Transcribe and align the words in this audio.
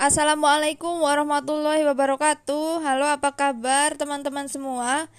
Assalamualaikum 0.00 1.04
warahmatullahi 1.04 1.84
wabarakatuh. 1.84 2.80
Halo, 2.80 3.04
apa 3.04 3.36
kabar 3.36 4.00
teman-teman 4.00 4.48
semua? 4.48 5.12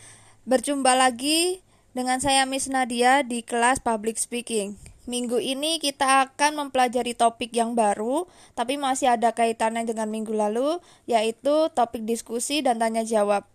Berjumpa 0.49 0.97
lagi 0.97 1.61
dengan 1.93 2.17
saya 2.17 2.49
Miss 2.49 2.65
Nadia 2.65 3.21
di 3.21 3.45
kelas 3.45 3.77
Public 3.77 4.17
Speaking. 4.17 4.81
Minggu 5.05 5.37
ini 5.37 5.77
kita 5.77 6.25
akan 6.25 6.57
mempelajari 6.57 7.13
topik 7.13 7.53
yang 7.53 7.77
baru, 7.77 8.25
tapi 8.57 8.81
masih 8.81 9.13
ada 9.13 9.37
kaitannya 9.37 9.85
dengan 9.85 10.09
minggu 10.09 10.33
lalu, 10.33 10.81
yaitu 11.05 11.69
topik 11.77 12.01
diskusi 12.01 12.65
dan 12.65 12.81
tanya 12.81 13.05
jawab. 13.05 13.45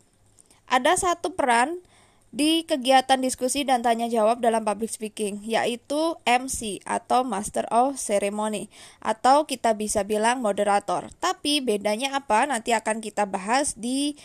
Ada 0.70 0.94
satu 0.94 1.34
peran 1.34 1.82
di 2.36 2.68
kegiatan 2.68 3.16
diskusi 3.16 3.64
dan 3.64 3.80
tanya 3.80 4.12
jawab 4.12 4.44
dalam 4.44 4.60
public 4.60 4.92
speaking, 4.92 5.40
yaitu 5.40 6.20
MC 6.28 6.84
atau 6.84 7.24
Master 7.24 7.64
of 7.72 7.96
Ceremony, 7.96 8.68
atau 9.00 9.48
kita 9.48 9.72
bisa 9.72 10.04
bilang 10.04 10.44
moderator. 10.44 11.08
Tapi 11.16 11.64
bedanya 11.64 12.12
apa? 12.12 12.44
Nanti 12.44 12.76
akan 12.76 13.00
kita 13.00 13.24
bahas 13.24 13.72
di 13.72 14.20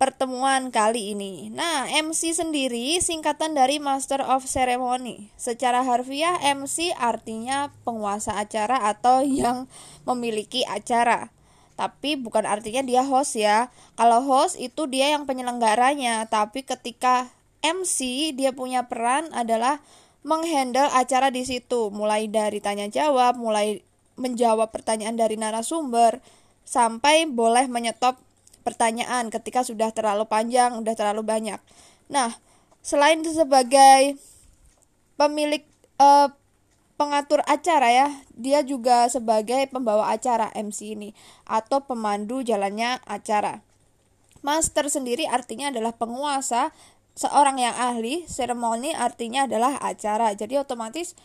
pertemuan 0.00 0.72
kali 0.72 1.12
ini. 1.12 1.52
Nah, 1.52 1.92
MC 1.92 2.32
sendiri 2.32 2.96
singkatan 3.04 3.52
dari 3.52 3.76
Master 3.76 4.24
of 4.24 4.48
Ceremony. 4.48 5.28
Secara 5.36 5.84
harfiah, 5.84 6.40
MC 6.40 6.96
artinya 6.96 7.68
penguasa 7.84 8.40
acara 8.40 8.80
atau 8.88 9.20
yang 9.20 9.68
memiliki 10.08 10.64
acara 10.64 11.28
tapi 11.72 12.14
bukan 12.20 12.44
artinya 12.46 12.84
dia 12.84 13.02
host 13.02 13.34
ya. 13.34 13.72
Kalau 13.98 14.22
host 14.22 14.60
itu 14.60 14.86
dia 14.86 15.16
yang 15.16 15.24
penyelenggaranya, 15.26 16.28
tapi 16.30 16.62
ketika 16.62 17.32
MC 17.62 18.30
dia 18.34 18.50
punya 18.50 18.90
peran 18.90 19.30
adalah 19.32 19.78
menghandle 20.22 20.86
acara 20.94 21.30
di 21.34 21.42
situ, 21.42 21.90
mulai 21.90 22.30
dari 22.30 22.62
tanya 22.62 22.86
jawab, 22.86 23.38
mulai 23.38 23.82
menjawab 24.14 24.70
pertanyaan 24.70 25.18
dari 25.18 25.34
narasumber 25.34 26.22
sampai 26.62 27.26
boleh 27.26 27.66
menyetop 27.66 28.18
pertanyaan 28.62 29.30
ketika 29.34 29.66
sudah 29.66 29.90
terlalu 29.90 30.26
panjang, 30.30 30.78
sudah 30.78 30.94
terlalu 30.94 31.26
banyak. 31.26 31.58
Nah, 32.06 32.38
selain 32.82 33.22
sebagai 33.26 34.14
pemilik 35.18 35.66
eh, 35.98 36.28
pengatur 36.94 37.42
acara 37.50 37.90
ya, 37.90 38.08
dia 38.38 38.62
juga 38.62 39.10
sebagai 39.10 39.66
pembawa 39.74 40.14
acara 40.14 40.54
MC 40.54 40.94
ini 40.94 41.10
atau 41.50 41.82
pemandu 41.82 42.46
jalannya 42.46 43.02
acara. 43.10 43.58
Master 44.42 44.90
sendiri 44.90 45.26
artinya 45.26 45.70
adalah 45.70 45.94
penguasa 45.94 46.74
seorang 47.12 47.60
yang 47.60 47.76
ahli 47.76 48.24
seremoni 48.28 48.96
artinya 48.96 49.44
adalah 49.44 49.76
acara. 49.80 50.32
Jadi 50.32 50.56
otomatis 50.56 51.16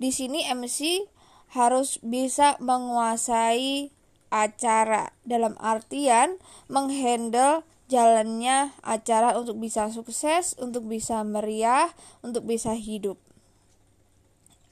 di 0.00 0.10
sini 0.10 0.44
MC 0.48 1.04
harus 1.52 2.00
bisa 2.00 2.56
menguasai 2.64 3.92
acara 4.32 5.12
dalam 5.28 5.52
artian 5.60 6.40
menghandle 6.72 7.60
jalannya 7.92 8.72
acara 8.80 9.36
untuk 9.36 9.60
bisa 9.60 9.92
sukses, 9.92 10.56
untuk 10.56 10.88
bisa 10.88 11.20
meriah, 11.20 11.92
untuk 12.24 12.48
bisa 12.48 12.72
hidup. 12.72 13.20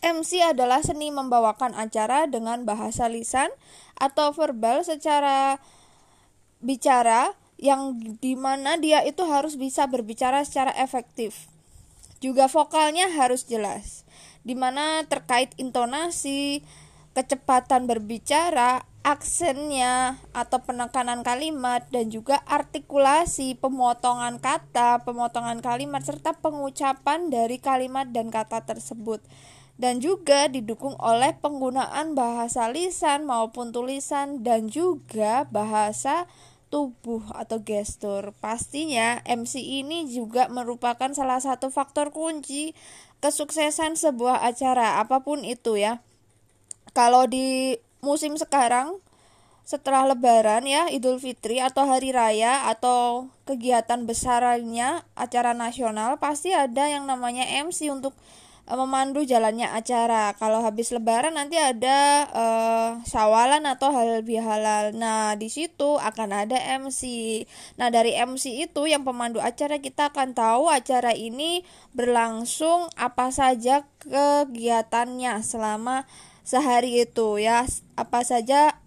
MC 0.01 0.41
adalah 0.41 0.81
seni 0.81 1.13
membawakan 1.13 1.77
acara 1.77 2.25
dengan 2.25 2.65
bahasa 2.65 3.05
lisan 3.13 3.53
atau 4.01 4.33
verbal 4.33 4.81
secara 4.81 5.61
bicara 6.65 7.37
yang 7.61 8.01
di 8.25 8.35
mana 8.41 8.81
dia 8.81 9.05
itu 9.05 9.21
harus 9.29 9.61
bisa 9.61 9.85
berbicara 9.85 10.41
secara 10.49 10.73
efektif. 10.81 11.53
Juga 12.25 12.49
vokalnya 12.49 13.13
harus 13.13 13.45
jelas, 13.45 14.09
di 14.41 14.57
mana 14.57 15.05
terkait 15.05 15.53
intonasi, 15.61 16.65
kecepatan 17.13 17.85
berbicara, 17.85 18.89
aksennya 19.01 20.21
atau 20.37 20.61
penekanan 20.61 21.25
kalimat 21.25 21.85
dan 21.89 22.13
juga 22.13 22.41
artikulasi, 22.45 23.57
pemotongan 23.57 24.41
kata, 24.41 25.05
pemotongan 25.05 25.65
kalimat 25.65 26.05
serta 26.05 26.37
pengucapan 26.37 27.33
dari 27.33 27.57
kalimat 27.61 28.09
dan 28.09 28.29
kata 28.29 28.65
tersebut. 28.65 29.21
Dan 29.81 30.05
juga 30.05 30.45
didukung 30.53 30.93
oleh 31.01 31.33
penggunaan 31.41 32.13
bahasa 32.13 32.69
lisan 32.69 33.25
maupun 33.25 33.73
tulisan 33.73 34.45
dan 34.45 34.69
juga 34.69 35.49
bahasa 35.49 36.29
tubuh 36.71 37.21
atau 37.35 37.61
gestur. 37.61 38.33
Pastinya 38.39 39.21
MC 39.27 39.61
ini 39.61 40.07
juga 40.09 40.47
merupakan 40.49 41.11
salah 41.13 41.43
satu 41.43 41.69
faktor 41.69 42.15
kunci 42.15 42.73
kesuksesan 43.21 43.99
sebuah 43.99 44.47
acara 44.47 45.03
apa 45.03 45.21
pun 45.21 45.45
itu 45.45 45.77
ya. 45.77 46.01
Kalau 46.97 47.29
di 47.29 47.77
musim 48.01 48.39
sekarang 48.41 48.97
setelah 49.67 50.03
lebaran 50.09 50.67
ya 50.67 50.91
Idul 50.91 51.23
Fitri 51.23 51.63
atau 51.63 51.87
hari 51.87 52.11
raya 52.11 52.67
atau 52.67 53.31
kegiatan 53.47 54.03
besarnya 54.03 55.07
acara 55.15 55.55
nasional 55.55 56.19
pasti 56.19 56.51
ada 56.51 56.91
yang 56.91 57.07
namanya 57.07 57.47
MC 57.47 57.87
untuk 57.93 58.17
memandu 58.79 59.27
jalannya 59.27 59.67
acara. 59.67 60.35
Kalau 60.39 60.63
habis 60.63 60.95
lebaran 60.95 61.35
nanti 61.35 61.59
ada 61.59 62.27
uh, 62.31 62.91
sawalan 63.03 63.67
atau 63.67 63.91
halal 63.91 64.23
bihalal. 64.23 64.95
Nah, 64.95 65.35
di 65.35 65.51
situ 65.51 65.99
akan 65.99 66.47
ada 66.47 66.59
MC. 66.79 67.03
Nah, 67.81 67.91
dari 67.91 68.15
MC 68.15 68.63
itu 68.71 68.87
yang 68.87 69.03
pemandu 69.03 69.43
acara 69.43 69.83
kita 69.83 70.15
akan 70.15 70.35
tahu 70.37 70.71
acara 70.71 71.11
ini 71.11 71.67
berlangsung 71.97 72.87
apa 72.95 73.35
saja 73.35 73.87
kegiatannya 74.07 75.43
selama 75.43 76.07
sehari 76.47 77.03
itu 77.03 77.43
ya. 77.43 77.67
Apa 77.99 78.23
saja 78.23 78.79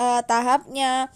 uh, 0.00 0.24
tahapnya 0.24 1.12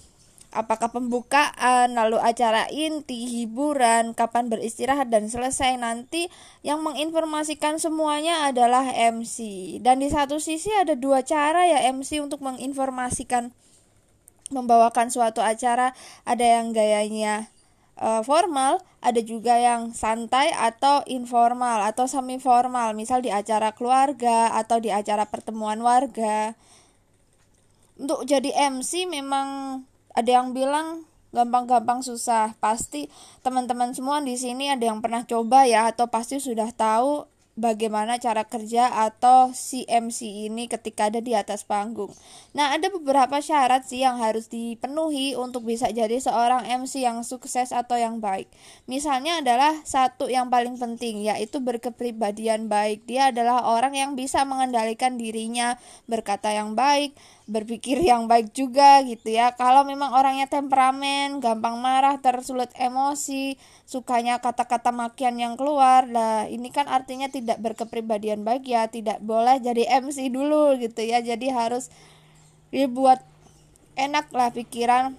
apakah 0.52 0.92
pembukaan, 0.92 1.96
lalu 1.96 2.20
acara 2.20 2.68
inti, 2.68 3.24
hiburan, 3.24 4.12
kapan 4.12 4.52
beristirahat 4.52 5.08
dan 5.08 5.26
selesai 5.32 5.80
nanti 5.80 6.28
yang 6.60 6.84
menginformasikan 6.84 7.80
semuanya 7.80 8.46
adalah 8.46 8.84
MC. 8.92 9.80
Dan 9.80 10.04
di 10.04 10.12
satu 10.12 10.36
sisi 10.36 10.68
ada 10.76 10.92
dua 10.92 11.24
cara 11.24 11.64
ya 11.64 11.88
MC 11.88 12.20
untuk 12.20 12.44
menginformasikan 12.44 13.50
membawakan 14.52 15.08
suatu 15.08 15.40
acara, 15.40 15.96
ada 16.28 16.44
yang 16.44 16.76
gayanya 16.76 17.48
uh, 17.96 18.20
formal, 18.20 18.84
ada 19.00 19.24
juga 19.24 19.56
yang 19.56 19.96
santai 19.96 20.52
atau 20.52 21.00
informal 21.08 21.80
atau 21.88 22.04
semi 22.04 22.36
formal, 22.36 22.92
misal 22.92 23.24
di 23.24 23.32
acara 23.32 23.72
keluarga 23.72 24.52
atau 24.52 24.76
di 24.78 24.92
acara 24.92 25.24
pertemuan 25.24 25.80
warga. 25.80 26.52
Untuk 27.96 28.28
jadi 28.28 28.52
MC 28.72 29.08
memang 29.08 29.80
ada 30.12 30.30
yang 30.30 30.52
bilang 30.56 31.08
gampang-gampang 31.32 32.04
susah. 32.04 32.54
Pasti 32.60 33.08
teman-teman 33.40 33.96
semua 33.96 34.20
di 34.20 34.36
sini 34.36 34.68
ada 34.68 34.84
yang 34.86 35.00
pernah 35.00 35.24
coba 35.24 35.64
ya 35.64 35.88
atau 35.88 36.06
pasti 36.06 36.38
sudah 36.38 36.70
tahu 36.70 37.26
bagaimana 37.52 38.16
cara 38.16 38.48
kerja 38.48 38.88
atau 39.04 39.52
si 39.52 39.84
MC 39.84 40.48
ini 40.48 40.72
ketika 40.72 41.12
ada 41.12 41.20
di 41.20 41.36
atas 41.36 41.68
panggung. 41.68 42.08
Nah, 42.56 42.72
ada 42.72 42.88
beberapa 42.88 43.40
syarat 43.44 43.84
sih 43.84 44.00
yang 44.00 44.20
harus 44.20 44.48
dipenuhi 44.48 45.36
untuk 45.36 45.68
bisa 45.68 45.92
jadi 45.92 46.16
seorang 46.16 46.64
MC 46.64 47.04
yang 47.04 47.20
sukses 47.24 47.72
atau 47.76 48.00
yang 48.00 48.24
baik. 48.24 48.48
Misalnya 48.88 49.44
adalah 49.44 49.84
satu 49.84 50.32
yang 50.32 50.48
paling 50.48 50.80
penting 50.80 51.28
yaitu 51.28 51.60
berkepribadian 51.60 52.72
baik. 52.72 53.04
Dia 53.04 53.28
adalah 53.28 53.68
orang 53.68 53.92
yang 53.96 54.16
bisa 54.16 54.48
mengendalikan 54.48 55.20
dirinya, 55.20 55.76
berkata 56.08 56.48
yang 56.56 56.72
baik, 56.72 57.12
berpikir 57.50 57.98
yang 57.98 58.30
baik 58.30 58.54
juga 58.54 59.02
gitu 59.02 59.34
ya. 59.34 59.54
Kalau 59.58 59.82
memang 59.82 60.14
orangnya 60.14 60.46
temperamen, 60.46 61.42
gampang 61.42 61.78
marah, 61.82 62.18
tersulut 62.22 62.70
emosi, 62.78 63.58
sukanya 63.86 64.38
kata-kata 64.38 64.94
makian 64.94 65.38
yang 65.38 65.58
keluar, 65.58 66.06
lah 66.06 66.46
ini 66.46 66.70
kan 66.70 66.86
artinya 66.86 67.26
tidak 67.26 67.58
berkepribadian 67.58 68.46
baik 68.46 68.66
ya, 68.66 68.86
tidak 68.86 69.18
boleh 69.22 69.58
jadi 69.58 70.02
MC 70.02 70.30
dulu 70.30 70.78
gitu 70.78 71.02
ya. 71.02 71.18
Jadi 71.18 71.50
harus 71.50 71.90
dibuat 72.72 73.20
enak 73.98 74.32
lah 74.32 74.48
pikiran 74.54 75.12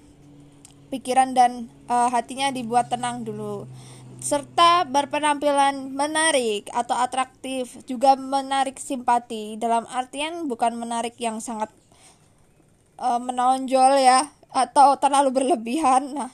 pikiran 0.90 1.34
dan 1.34 1.70
uh, 1.90 2.10
hatinya 2.10 2.54
dibuat 2.54 2.90
tenang 2.90 3.26
dulu 3.26 3.66
serta 4.24 4.88
berpenampilan 4.88 5.92
menarik 5.92 6.72
atau 6.72 6.96
atraktif 6.96 7.76
juga 7.84 8.16
menarik 8.16 8.80
simpati 8.80 9.60
dalam 9.60 9.84
artian 9.92 10.48
bukan 10.48 10.80
menarik 10.80 11.20
yang 11.20 11.44
sangat 11.44 11.68
uh, 12.98 13.22
menonjol 13.22 14.02
ya 14.02 14.30
atau 14.54 14.98
terlalu 15.02 15.42
berlebihan. 15.42 16.14
Nah, 16.14 16.32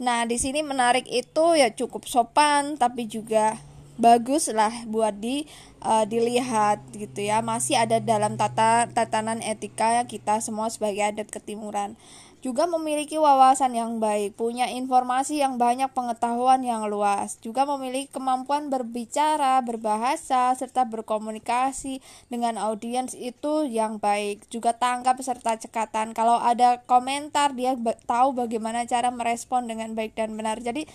nah 0.00 0.24
di 0.24 0.40
sini 0.40 0.64
menarik 0.64 1.04
itu 1.10 1.58
ya 1.58 1.68
cukup 1.74 2.06
sopan 2.08 2.78
tapi 2.78 3.04
juga 3.10 3.58
bagus 3.98 4.46
lah 4.54 4.70
buat 4.86 5.18
di 5.18 5.42
uh, 5.82 6.06
dilihat 6.06 6.78
gitu 6.94 7.18
ya 7.18 7.42
masih 7.42 7.74
ada 7.74 7.98
dalam 7.98 8.38
tata 8.38 8.86
tatanan 8.94 9.42
etika 9.42 10.06
kita 10.06 10.38
semua 10.38 10.70
sebagai 10.70 11.02
adat 11.02 11.26
ketimuran 11.26 11.98
juga 12.38 12.70
memiliki 12.70 13.18
wawasan 13.18 13.74
yang 13.74 13.98
baik, 13.98 14.38
punya 14.38 14.70
informasi 14.70 15.42
yang 15.42 15.58
banyak, 15.58 15.90
pengetahuan 15.90 16.62
yang 16.62 16.86
luas, 16.86 17.34
juga 17.42 17.66
memiliki 17.66 18.14
kemampuan 18.14 18.70
berbicara, 18.70 19.58
berbahasa, 19.66 20.54
serta 20.54 20.86
berkomunikasi 20.86 21.98
dengan 22.30 22.54
audiens 22.62 23.18
itu 23.18 23.66
yang 23.66 23.98
baik, 23.98 24.46
juga 24.54 24.70
tanggap 24.70 25.18
serta 25.18 25.58
cekatan. 25.58 26.14
Kalau 26.14 26.38
ada 26.38 26.78
komentar, 26.86 27.58
dia 27.58 27.74
tahu 28.06 28.38
bagaimana 28.38 28.86
cara 28.86 29.10
merespon 29.10 29.66
dengan 29.66 29.98
baik 29.98 30.14
dan 30.14 30.38
benar. 30.38 30.62
Jadi, 30.62 30.86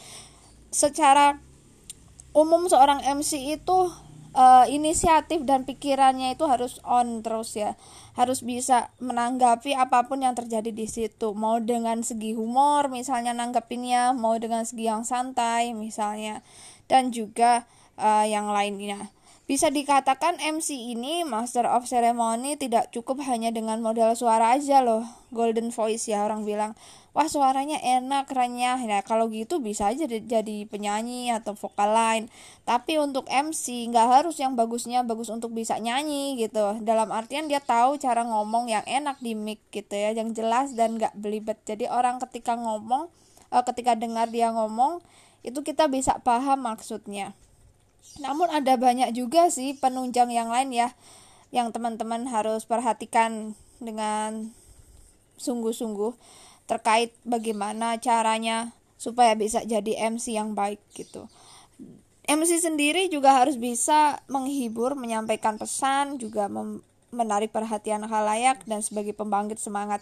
secara 0.71 1.43
umum 2.31 2.71
seorang 2.71 3.03
MC 3.03 3.59
itu 3.59 3.91
uh, 4.33 4.65
inisiatif 4.67 5.45
dan 5.45 5.63
pikirannya 5.63 6.33
itu 6.33 6.49
harus 6.49 6.81
on 6.83 7.21
terus 7.21 7.53
ya. 7.53 7.77
Harus 8.17 8.41
bisa 8.41 8.93
menanggapi 8.97 9.77
apa 9.77 10.09
pun 10.09 10.25
yang 10.25 10.33
terjadi 10.33 10.73
di 10.73 10.89
situ. 10.89 11.37
Mau 11.37 11.61
dengan 11.61 12.01
segi 12.01 12.33
humor 12.33 12.89
misalnya 12.89 13.31
nanggepinnya 13.31 14.13
mau 14.17 14.37
dengan 14.41 14.65
segi 14.65 14.89
yang 14.89 15.05
santai 15.05 15.77
misalnya. 15.77 16.41
Dan 16.89 17.13
juga 17.13 17.69
uh, 17.95 18.25
yang 18.25 18.49
lainnya 18.49 19.12
bisa 19.43 19.67
dikatakan 19.67 20.39
MC 20.39 20.95
ini 20.95 21.27
Master 21.27 21.67
of 21.67 21.83
Ceremony 21.83 22.55
tidak 22.55 22.95
cukup 22.95 23.19
hanya 23.27 23.51
dengan 23.51 23.83
modal 23.83 24.15
suara 24.15 24.55
aja 24.55 24.79
loh. 24.79 25.03
Golden 25.35 25.67
Voice 25.67 26.07
ya 26.07 26.23
orang 26.23 26.47
bilang. 26.47 26.79
Wah 27.11 27.27
suaranya 27.27 27.75
enak 27.83 28.31
kerennya. 28.31 28.79
Nah 28.79 29.03
kalau 29.03 29.27
gitu 29.27 29.59
bisa 29.59 29.91
aja 29.91 30.07
jadi 30.07 30.57
penyanyi 30.71 31.35
atau 31.35 31.59
vokal 31.59 31.91
lain. 31.91 32.31
Tapi 32.63 32.95
untuk 33.03 33.27
MC 33.27 33.91
nggak 33.91 34.07
harus 34.23 34.39
yang 34.39 34.55
bagusnya 34.55 35.03
bagus 35.03 35.27
untuk 35.27 35.51
bisa 35.51 35.75
nyanyi 35.75 36.39
gitu. 36.39 36.79
Dalam 36.79 37.11
artian 37.11 37.51
dia 37.51 37.59
tahu 37.59 37.99
cara 37.99 38.23
ngomong 38.23 38.71
yang 38.71 38.87
enak 38.87 39.19
di 39.19 39.35
mic 39.35 39.59
gitu 39.75 39.91
ya. 39.91 40.15
Yang 40.15 40.39
jelas 40.39 40.71
dan 40.71 40.95
nggak 40.95 41.19
belibet. 41.19 41.59
Jadi 41.67 41.91
orang 41.91 42.15
ketika 42.23 42.55
ngomong 42.55 43.11
uh, 43.51 43.63
ketika 43.67 43.99
dengar 43.99 44.31
dia 44.31 44.55
ngomong 44.55 45.03
itu 45.43 45.59
kita 45.59 45.91
bisa 45.91 46.15
paham 46.23 46.63
maksudnya 46.63 47.35
namun 48.21 48.49
ada 48.53 48.77
banyak 48.77 49.15
juga 49.17 49.49
sih 49.49 49.73
penunjang 49.77 50.29
yang 50.29 50.53
lain 50.53 50.69
ya 50.69 50.93
yang 51.53 51.69
teman-teman 51.69 52.25
harus 52.29 52.65
perhatikan 52.65 53.53
dengan 53.77 54.53
sungguh-sungguh 55.37 56.13
terkait 56.65 57.13
bagaimana 57.27 57.99
caranya 57.99 58.71
supaya 58.95 59.35
bisa 59.35 59.61
jadi 59.67 60.09
MC 60.09 60.33
yang 60.33 60.55
baik 60.55 60.79
gitu. 60.95 61.27
MC 62.23 62.63
sendiri 62.63 63.11
juga 63.11 63.35
harus 63.35 63.59
bisa 63.59 64.23
menghibur, 64.31 64.95
menyampaikan 64.95 65.59
pesan, 65.59 66.15
juga 66.15 66.47
menarik 67.11 67.51
perhatian 67.51 68.07
halayak 68.07 68.63
dan 68.63 68.79
sebagai 68.79 69.11
pembangkit 69.11 69.59
semangat. 69.59 69.99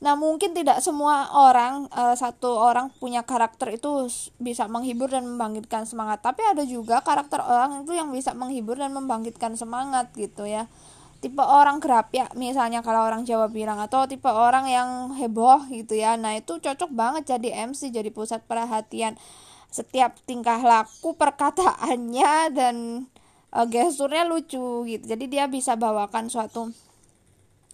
Nah, 0.00 0.16
mungkin 0.16 0.56
tidak 0.56 0.80
semua 0.80 1.28
orang 1.28 1.84
uh, 1.92 2.16
satu 2.16 2.56
orang 2.56 2.88
punya 2.96 3.20
karakter 3.20 3.76
itu 3.76 4.08
bisa 4.40 4.64
menghibur 4.64 5.12
dan 5.12 5.28
membangkitkan 5.28 5.84
semangat, 5.84 6.24
tapi 6.24 6.40
ada 6.40 6.64
juga 6.64 7.04
karakter 7.04 7.36
orang 7.44 7.84
itu 7.84 7.92
yang 7.92 8.08
bisa 8.08 8.32
menghibur 8.32 8.80
dan 8.80 8.96
membangkitkan 8.96 9.60
semangat 9.60 10.08
gitu 10.16 10.48
ya. 10.48 10.72
Tipe 11.20 11.44
orang 11.44 11.84
gerap 11.84 12.08
ya, 12.16 12.32
misalnya 12.32 12.80
kalau 12.80 13.04
orang 13.04 13.28
Jawa 13.28 13.52
bilang 13.52 13.76
atau 13.76 14.08
tipe 14.08 14.24
orang 14.24 14.64
yang 14.72 14.88
heboh 15.20 15.68
gitu 15.68 15.92
ya. 15.92 16.16
Nah, 16.16 16.32
itu 16.32 16.56
cocok 16.56 16.88
banget 16.96 17.36
jadi 17.36 17.68
MC, 17.68 17.92
jadi 17.92 18.08
pusat 18.08 18.40
perhatian. 18.48 19.20
Setiap 19.68 20.16
tingkah 20.24 20.64
laku, 20.64 21.12
perkataannya 21.12 22.56
dan 22.56 23.04
uh, 23.52 23.66
gesturnya 23.68 24.24
lucu 24.24 24.88
gitu. 24.88 25.04
Jadi 25.04 25.24
dia 25.28 25.44
bisa 25.44 25.76
bawakan 25.76 26.32
suatu 26.32 26.72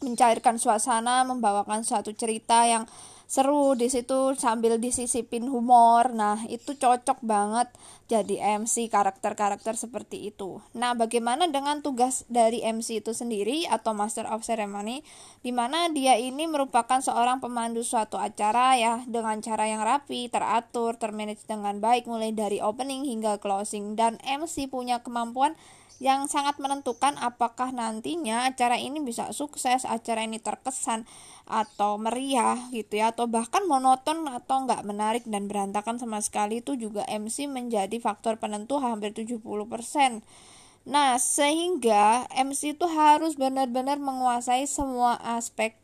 mencairkan 0.05 0.61
suasana, 0.61 1.25
membawakan 1.25 1.81
suatu 1.85 2.13
cerita 2.13 2.69
yang 2.69 2.85
seru 3.27 3.75
di 3.75 3.91
situ 3.91 4.39
sambil 4.39 4.79
disisipin 4.79 5.51
humor. 5.51 6.15
Nah, 6.15 6.47
itu 6.47 6.79
cocok 6.79 7.19
banget 7.27 7.67
jadi 8.07 8.63
MC 8.63 8.87
karakter-karakter 8.87 9.75
seperti 9.75 10.31
itu. 10.31 10.63
Nah, 10.79 10.95
bagaimana 10.95 11.51
dengan 11.51 11.83
tugas 11.83 12.23
dari 12.31 12.63
MC 12.63 13.03
itu 13.03 13.11
sendiri 13.11 13.67
atau 13.67 13.99
Master 13.99 14.31
of 14.31 14.47
Ceremony 14.47 15.03
di 15.43 15.51
mana 15.51 15.91
dia 15.91 16.15
ini 16.15 16.47
merupakan 16.47 17.03
seorang 17.03 17.43
pemandu 17.43 17.83
suatu 17.83 18.15
acara 18.15 18.79
ya 18.79 19.03
dengan 19.11 19.43
cara 19.43 19.67
yang 19.67 19.83
rapi, 19.83 20.31
teratur, 20.31 20.95
termanage 20.95 21.43
dengan 21.51 21.83
baik 21.83 22.07
mulai 22.07 22.31
dari 22.31 22.63
opening 22.63 23.11
hingga 23.11 23.43
closing 23.43 23.99
dan 23.99 24.23
MC 24.23 24.71
punya 24.71 25.03
kemampuan 25.03 25.59
yang 25.97 26.29
sangat 26.29 26.61
menentukan 26.61 27.17
apakah 27.17 27.73
nantinya 27.73 28.45
acara 28.45 28.77
ini 28.77 29.01
bisa 29.01 29.33
sukses, 29.33 29.89
acara 29.89 30.29
ini 30.29 30.37
terkesan 30.37 31.09
atau 31.49 31.97
meriah 31.97 32.59
gitu 32.75 33.01
ya 33.01 33.15
atau 33.15 33.31
bahkan 33.31 33.65
monoton 33.65 34.29
atau 34.29 34.67
nggak 34.67 34.83
menarik 34.85 35.25
dan 35.25 35.49
berantakan 35.49 35.97
sama 35.97 36.21
sekali 36.21 36.61
itu 36.61 36.77
juga 36.77 37.07
MC 37.09 37.49
menjadi 37.49 37.97
faktor 38.03 38.37
penentu 38.37 38.77
hampir 38.83 39.17
70%. 39.17 39.41
Nah, 40.87 41.19
sehingga 41.19 42.31
MC 42.31 42.79
itu 42.79 42.87
harus 42.87 43.35
benar-benar 43.35 43.99
menguasai 43.99 44.71
semua 44.71 45.19
aspek 45.19 45.75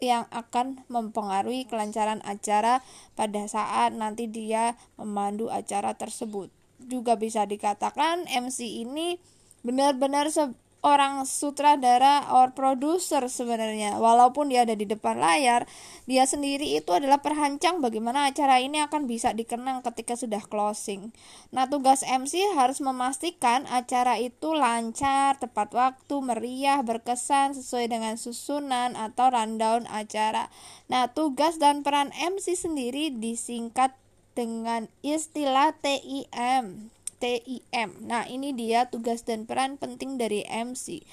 yang 0.00 0.24
akan 0.32 0.82
mempengaruhi 0.88 1.68
kelancaran 1.68 2.24
acara 2.24 2.80
pada 3.14 3.44
saat 3.46 3.92
nanti 3.92 4.26
dia 4.26 4.74
memandu 4.96 5.52
acara 5.52 5.94
tersebut. 5.94 6.48
Juga 6.80 7.14
bisa 7.20 7.44
dikatakan 7.44 8.24
MC 8.26 8.88
ini 8.88 9.20
benar-benar 9.60 10.32
seorang 10.32 11.28
sutradara 11.28 12.32
or 12.32 12.56
produser 12.56 13.28
sebenarnya. 13.28 14.00
Walaupun 14.00 14.48
dia 14.48 14.64
ada 14.64 14.72
di 14.72 14.88
depan 14.88 15.20
layar 15.20 15.68
dia 16.08 16.24
sendiri 16.24 16.64
itu 16.74 16.90
adalah 16.90 17.20
perhancang 17.20 17.84
bagaimana 17.84 18.32
acara 18.32 18.58
ini 18.58 18.80
akan 18.80 19.04
bisa 19.04 19.36
dikenang 19.36 19.84
ketika 19.84 20.16
sudah 20.16 20.40
closing. 20.40 21.12
Nah 21.52 21.68
tugas 21.68 22.00
MC 22.00 22.56
harus 22.56 22.80
memastikan 22.80 23.68
acara 23.68 24.16
itu 24.16 24.56
lancar 24.56 25.36
tepat 25.36 25.70
waktu 25.76 26.16
meriah 26.24 26.80
berkesan 26.80 27.54
sesuai 27.54 27.92
dengan 27.92 28.16
susunan 28.16 28.96
atau 28.96 29.28
rundown 29.28 29.84
acara. 29.92 30.48
Nah 30.88 31.12
tugas 31.12 31.60
dan 31.60 31.84
peran 31.84 32.10
MC 32.16 32.56
sendiri 32.56 33.12
disingkat 33.12 33.92
dengan 34.32 34.88
istilah 35.04 35.76
TIM 35.84 36.88
TIM. 37.20 38.08
Nah, 38.08 38.24
ini 38.26 38.56
dia 38.56 38.88
tugas 38.88 39.22
dan 39.22 39.44
peran 39.44 39.76
penting 39.76 40.16
dari 40.16 40.42
MC. 40.48 41.04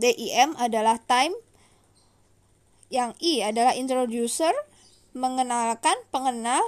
TIM 0.00 0.50
adalah 0.64 0.98
time 1.04 1.36
yang 2.88 3.12
I 3.20 3.44
adalah 3.44 3.76
introducer, 3.76 4.52
mengenalkan, 5.12 5.94
pengenal, 6.08 6.62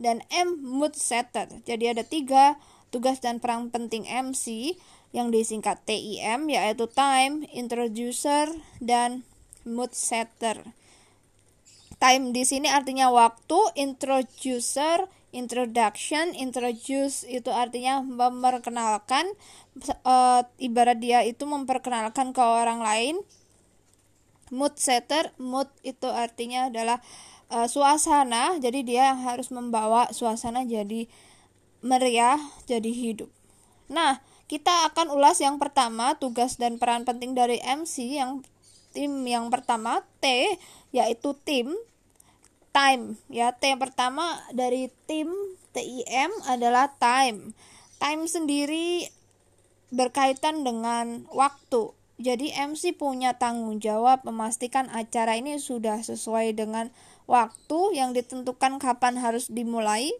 dan 0.00 0.24
M 0.32 0.56
mood 0.62 0.94
setter. 0.96 1.50
Jadi 1.66 1.84
ada 1.90 2.06
tiga 2.06 2.56
tugas 2.88 3.20
dan 3.20 3.42
peran 3.42 3.68
penting 3.68 4.08
MC 4.08 4.78
yang 5.12 5.28
disingkat 5.28 5.82
TIM 5.84 6.48
yaitu 6.48 6.88
time, 6.88 7.44
introducer, 7.52 8.48
dan 8.80 9.26
mood 9.66 9.92
setter. 9.92 10.62
Time 11.98 12.30
di 12.30 12.46
sini 12.46 12.70
artinya 12.70 13.10
waktu, 13.10 13.58
introducer 13.74 15.10
introduction 15.30 16.32
introduce 16.32 17.28
itu 17.28 17.52
artinya 17.52 18.00
memperkenalkan 18.00 19.28
uh, 20.04 20.42
ibarat 20.56 20.98
dia 20.98 21.20
itu 21.24 21.44
memperkenalkan 21.44 22.32
ke 22.32 22.40
orang 22.42 22.80
lain. 22.80 23.16
Mood 24.48 24.80
setter 24.80 25.36
mood 25.36 25.68
itu 25.84 26.08
artinya 26.08 26.72
adalah 26.72 27.04
uh, 27.52 27.68
suasana. 27.68 28.56
Jadi 28.56 28.88
dia 28.88 29.12
yang 29.12 29.20
harus 29.20 29.52
membawa 29.52 30.08
suasana 30.16 30.64
jadi 30.64 31.04
meriah 31.84 32.40
jadi 32.64 32.88
hidup. 32.88 33.28
Nah 33.92 34.24
kita 34.48 34.88
akan 34.88 35.12
ulas 35.12 35.44
yang 35.44 35.60
pertama 35.60 36.16
tugas 36.16 36.56
dan 36.56 36.80
peran 36.80 37.04
penting 37.04 37.36
dari 37.36 37.60
MC 37.60 38.16
yang 38.16 38.40
tim 38.96 39.12
yang 39.28 39.52
pertama 39.52 40.00
T 40.24 40.56
yaitu 40.96 41.36
tim 41.44 41.76
time. 42.78 43.18
Ya 43.26 43.50
T 43.58 43.74
yang 43.74 43.82
pertama 43.82 44.38
dari 44.54 44.86
tim 45.10 45.26
TIM 45.74 46.30
adalah 46.46 46.94
time. 47.02 47.58
Time 47.98 48.30
sendiri 48.30 49.10
berkaitan 49.90 50.62
dengan 50.62 51.26
waktu. 51.34 51.90
Jadi 52.22 52.54
MC 52.54 52.94
punya 52.94 53.34
tanggung 53.34 53.82
jawab 53.82 54.22
memastikan 54.22 54.86
acara 54.94 55.38
ini 55.38 55.58
sudah 55.58 56.02
sesuai 56.02 56.54
dengan 56.54 56.94
waktu 57.26 57.98
yang 57.98 58.14
ditentukan 58.14 58.78
kapan 58.78 59.18
harus 59.18 59.50
dimulai 59.50 60.10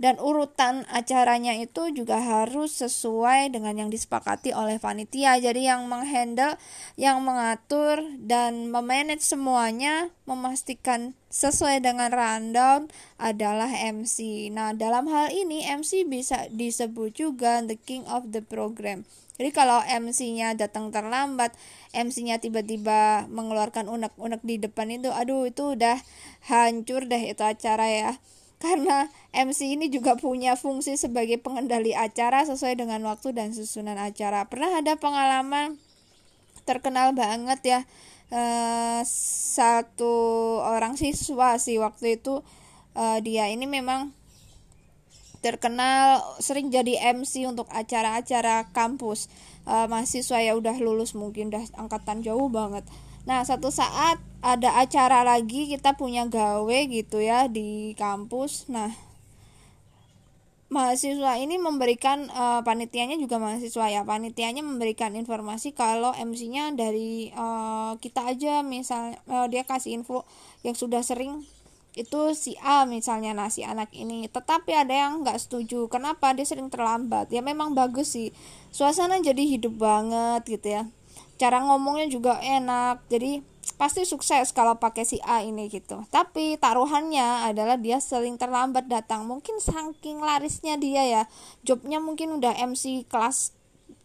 dan 0.00 0.16
urutan 0.16 0.88
acaranya 0.88 1.52
itu 1.60 1.92
juga 1.92 2.16
harus 2.24 2.80
sesuai 2.80 3.52
dengan 3.52 3.76
yang 3.76 3.90
disepakati 3.92 4.56
oleh 4.56 4.80
panitia. 4.80 5.36
Jadi 5.36 5.68
yang 5.68 5.84
menghandle, 5.92 6.56
yang 6.96 7.20
mengatur 7.20 8.00
dan 8.16 8.72
memanage 8.72 9.20
semuanya 9.20 10.08
memastikan 10.24 11.12
sesuai 11.28 11.84
dengan 11.84 12.08
rundown 12.16 12.88
adalah 13.20 13.68
MC. 13.68 14.48
Nah, 14.48 14.72
dalam 14.72 15.04
hal 15.12 15.28
ini 15.36 15.68
MC 15.68 16.08
bisa 16.08 16.48
disebut 16.48 17.12
juga 17.20 17.60
the 17.60 17.76
king 17.76 18.08
of 18.08 18.32
the 18.32 18.40
program. 18.40 19.04
Jadi 19.36 19.56
kalau 19.56 19.80
MC-nya 19.84 20.52
datang 20.52 20.92
terlambat, 20.92 21.56
MC-nya 21.96 22.40
tiba-tiba 22.40 23.24
mengeluarkan 23.28 23.88
unek-unek 23.88 24.44
di 24.44 24.60
depan 24.60 24.92
itu, 24.92 25.08
aduh 25.08 25.48
itu 25.48 25.76
udah 25.76 25.96
hancur 26.44 27.08
deh 27.08 27.32
itu 27.32 27.40
acara 27.40 27.88
ya 27.88 28.12
karena 28.60 29.08
MC 29.32 29.72
ini 29.72 29.88
juga 29.88 30.20
punya 30.20 30.52
fungsi 30.52 31.00
sebagai 31.00 31.40
pengendali 31.40 31.96
acara 31.96 32.44
sesuai 32.44 32.76
dengan 32.76 33.00
waktu 33.08 33.32
dan 33.32 33.56
susunan 33.56 33.96
acara. 33.96 34.44
Pernah 34.52 34.84
ada 34.84 35.00
pengalaman 35.00 35.80
terkenal 36.68 37.16
banget 37.16 37.60
ya 37.64 37.80
eh, 38.30 39.02
satu 39.56 40.14
orang 40.62 40.94
siswa 41.00 41.56
sih 41.56 41.80
waktu 41.80 42.20
itu 42.20 42.44
eh, 42.94 43.18
dia 43.24 43.48
ini 43.50 43.64
memang 43.66 44.12
terkenal 45.40 46.20
sering 46.36 46.68
jadi 46.68 47.16
MC 47.16 47.48
untuk 47.48 47.66
acara-acara 47.72 48.68
kampus 48.76 49.32
eh, 49.66 49.86
mahasiswa 49.88 50.38
ya 50.44 50.52
udah 50.54 50.76
lulus 50.78 51.16
mungkin 51.16 51.48
udah 51.48 51.64
angkatan 51.80 52.22
jauh 52.22 52.46
banget 52.52 52.84
Nah, 53.30 53.46
satu 53.46 53.70
saat 53.70 54.18
ada 54.42 54.74
acara 54.82 55.22
lagi 55.22 55.70
kita 55.70 55.94
punya 55.94 56.26
gawe 56.26 56.78
gitu 56.90 57.22
ya 57.22 57.46
di 57.46 57.94
kampus. 57.94 58.66
Nah, 58.66 58.90
mahasiswa 60.66 61.38
ini 61.38 61.54
memberikan 61.62 62.26
uh, 62.34 62.66
panitianya 62.66 63.14
juga 63.22 63.38
mahasiswa 63.38 63.86
ya. 63.86 64.02
Panitianya 64.02 64.66
memberikan 64.66 65.14
informasi 65.14 65.70
kalau 65.78 66.10
MC-nya 66.10 66.74
dari 66.74 67.30
uh, 67.38 67.94
kita 68.02 68.34
aja 68.34 68.66
misal 68.66 69.14
uh, 69.30 69.46
dia 69.46 69.62
kasih 69.62 70.02
info 70.02 70.26
yang 70.66 70.74
sudah 70.74 71.06
sering 71.06 71.46
itu 71.94 72.34
si 72.34 72.58
A 72.66 72.82
misalnya 72.82 73.30
nah 73.30 73.46
si 73.46 73.62
anak 73.62 73.94
ini. 73.94 74.26
Tetapi 74.26 74.74
ada 74.74 75.06
yang 75.06 75.22
nggak 75.22 75.38
setuju. 75.38 75.86
Kenapa? 75.86 76.34
Dia 76.34 76.50
sering 76.50 76.66
terlambat. 76.66 77.30
Ya 77.30 77.46
memang 77.46 77.78
bagus 77.78 78.10
sih. 78.10 78.34
Suasana 78.74 79.22
jadi 79.22 79.46
hidup 79.46 79.78
banget 79.78 80.42
gitu 80.50 80.82
ya 80.82 80.90
cara 81.40 81.64
ngomongnya 81.64 82.12
juga 82.12 82.36
enak. 82.44 83.08
Jadi 83.08 83.40
pasti 83.80 84.04
sukses 84.04 84.52
kalau 84.52 84.76
pakai 84.76 85.08
si 85.08 85.16
A 85.24 85.40
ini 85.40 85.72
gitu. 85.72 86.04
Tapi 86.12 86.60
taruhannya 86.60 87.48
adalah 87.48 87.80
dia 87.80 87.96
sering 87.96 88.36
terlambat 88.36 88.92
datang. 88.92 89.24
Mungkin 89.24 89.56
saking 89.56 90.20
larisnya 90.20 90.76
dia 90.76 91.00
ya. 91.08 91.22
Jobnya 91.64 91.96
mungkin 91.96 92.36
udah 92.36 92.52
MC 92.60 93.08
kelas 93.08 93.56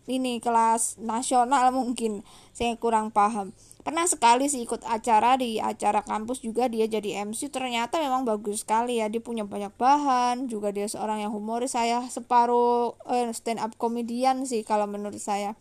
ini 0.08 0.40
kelas 0.40 0.96
nasional 1.04 1.76
mungkin. 1.76 2.24
Saya 2.56 2.80
kurang 2.80 3.12
paham. 3.12 3.52
Pernah 3.86 4.10
sekali 4.10 4.50
sih 4.50 4.66
ikut 4.66 4.82
acara 4.88 5.38
di 5.38 5.62
acara 5.62 6.02
kampus 6.02 6.42
juga 6.42 6.66
dia 6.66 6.90
jadi 6.90 7.22
MC 7.22 7.54
ternyata 7.54 8.02
memang 8.02 8.24
bagus 8.24 8.64
sekali 8.64 9.04
ya. 9.04 9.12
Dia 9.12 9.20
punya 9.20 9.44
banyak 9.44 9.76
bahan. 9.76 10.48
Juga 10.48 10.72
dia 10.72 10.88
seorang 10.88 11.20
yang 11.26 11.36
humoris. 11.36 11.76
Saya 11.76 12.00
separuh 12.08 12.96
eh, 13.12 13.28
stand 13.36 13.60
up 13.60 13.76
komedian 13.76 14.48
sih 14.48 14.64
kalau 14.64 14.88
menurut 14.88 15.20
saya 15.20 15.58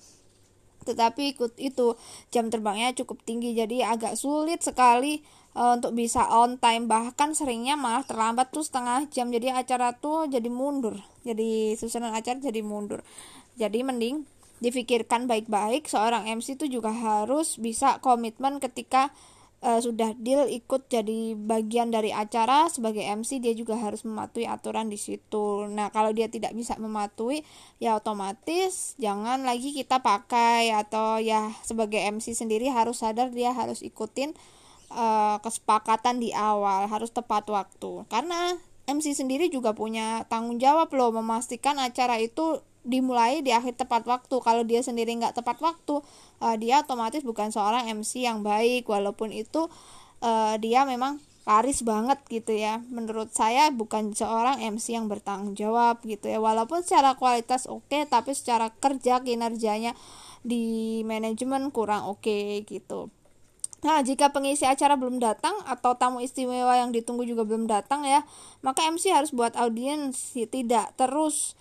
tetapi 0.85 1.35
ikut 1.35 1.57
itu 1.57 1.97
jam 2.29 2.53
terbangnya 2.53 2.93
cukup 2.95 3.25
tinggi 3.25 3.57
jadi 3.57 3.97
agak 3.97 4.21
sulit 4.21 4.61
sekali 4.61 5.25
uh, 5.57 5.81
untuk 5.81 5.97
bisa 5.97 6.29
on 6.29 6.61
time. 6.61 6.87
Bahkan 6.87 7.33
seringnya 7.33 7.75
malah 7.75 8.05
terlambat 8.05 8.53
tuh 8.53 8.63
setengah 8.63 9.09
jam 9.09 9.33
jadi 9.33 9.57
acara 9.57 9.97
tuh 9.97 10.29
jadi 10.29 10.47
mundur. 10.53 11.01
Jadi 11.25 11.75
susunan 11.81 12.13
acara 12.13 12.39
jadi 12.39 12.61
mundur. 12.61 13.01
Jadi 13.57 13.81
mending 13.81 14.29
difikirkan 14.63 15.27
baik-baik 15.27 15.91
seorang 15.91 16.25
MC 16.31 16.57
itu 16.57 16.81
juga 16.81 16.95
harus 16.95 17.59
bisa 17.59 17.99
komitmen 18.01 18.63
ketika 18.63 19.11
uh, 19.65 19.81
sudah 19.81 20.13
deal 20.21 20.45
ikut 20.45 20.87
jadi 20.93 21.33
bagian 21.35 21.89
dari 21.89 22.13
acara 22.13 22.69
sebagai 22.69 23.01
MC 23.01 23.41
dia 23.41 23.57
juga 23.57 23.81
harus 23.81 24.05
mematuhi 24.05 24.45
aturan 24.45 24.93
di 24.93 25.01
situ. 25.01 25.65
Nah, 25.73 25.89
kalau 25.89 26.13
dia 26.13 26.29
tidak 26.29 26.53
bisa 26.53 26.77
mematuhi 26.77 27.43
ya 27.81 27.97
otomatis 27.97 28.95
jangan 29.01 29.43
lagi 29.49 29.73
kita 29.73 30.05
pakai 30.05 30.71
atau 30.77 31.17
ya 31.19 31.51
sebagai 31.65 31.99
MC 31.99 32.37
sendiri 32.37 32.69
harus 32.69 33.01
sadar 33.01 33.33
dia 33.33 33.57
harus 33.57 33.81
ikutin 33.81 34.37
uh, 34.93 35.41
kesepakatan 35.41 36.21
di 36.21 36.37
awal, 36.37 36.87
harus 36.87 37.09
tepat 37.09 37.49
waktu. 37.49 38.05
Karena 38.13 38.61
MC 38.85 39.17
sendiri 39.17 39.49
juga 39.49 39.73
punya 39.73 40.29
tanggung 40.29 40.61
jawab 40.61 40.93
loh 40.93 41.09
memastikan 41.09 41.81
acara 41.81 42.21
itu 42.21 42.61
dimulai 42.85 43.41
di 43.41 43.51
akhir 43.51 43.81
tepat 43.81 44.05
waktu. 44.05 44.37
Kalau 44.39 44.63
dia 44.63 44.85
sendiri 44.85 45.17
nggak 45.17 45.41
tepat 45.41 45.59
waktu 45.65 46.05
uh, 46.45 46.57
dia 46.61 46.85
otomatis 46.85 47.25
bukan 47.25 47.51
seorang 47.51 47.89
MC 47.91 48.29
yang 48.29 48.45
baik. 48.45 48.87
Walaupun 48.87 49.33
itu 49.33 49.67
uh, 50.21 50.55
dia 50.61 50.85
memang 50.85 51.19
karis 51.49 51.81
banget 51.83 52.21
gitu 52.29 52.53
ya. 52.55 52.85
Menurut 52.93 53.33
saya 53.33 53.73
bukan 53.73 54.13
seorang 54.13 54.61
MC 54.61 54.95
yang 54.95 55.09
bertanggung 55.09 55.57
jawab 55.57 56.05
gitu 56.05 56.29
ya. 56.29 56.39
Walaupun 56.39 56.85
secara 56.85 57.17
kualitas 57.17 57.67
oke 57.67 57.89
okay, 57.89 58.05
tapi 58.05 58.37
secara 58.37 58.71
kerja 58.77 59.25
kinerjanya 59.25 59.97
di 60.45 61.01
manajemen 61.09 61.73
kurang 61.73 62.05
oke 62.07 62.21
okay, 62.21 62.63
gitu. 62.69 63.09
Nah, 63.85 64.01
jika 64.01 64.33
pengisi 64.33 64.65
acara 64.65 64.97
belum 64.97 65.21
datang 65.21 65.53
atau 65.69 65.93
tamu 65.93 66.25
istimewa 66.25 66.73
yang 66.73 66.89
ditunggu 66.89 67.29
juga 67.29 67.45
belum 67.45 67.69
datang 67.69 68.09
ya, 68.09 68.25
maka 68.65 68.89
MC 68.89 69.13
harus 69.13 69.29
buat 69.29 69.53
audiens 69.61 70.33
tidak 70.33 70.97
terus 70.97 71.53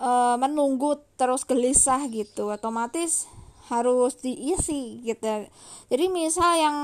e, 0.00 0.10
menunggu 0.40 0.96
terus 1.20 1.44
gelisah 1.44 2.08
gitu. 2.08 2.48
Otomatis 2.48 3.28
harus 3.68 4.16
diisi 4.18 5.04
gitu. 5.04 5.46
Jadi 5.92 6.04
misal 6.08 6.56
yang 6.58 6.76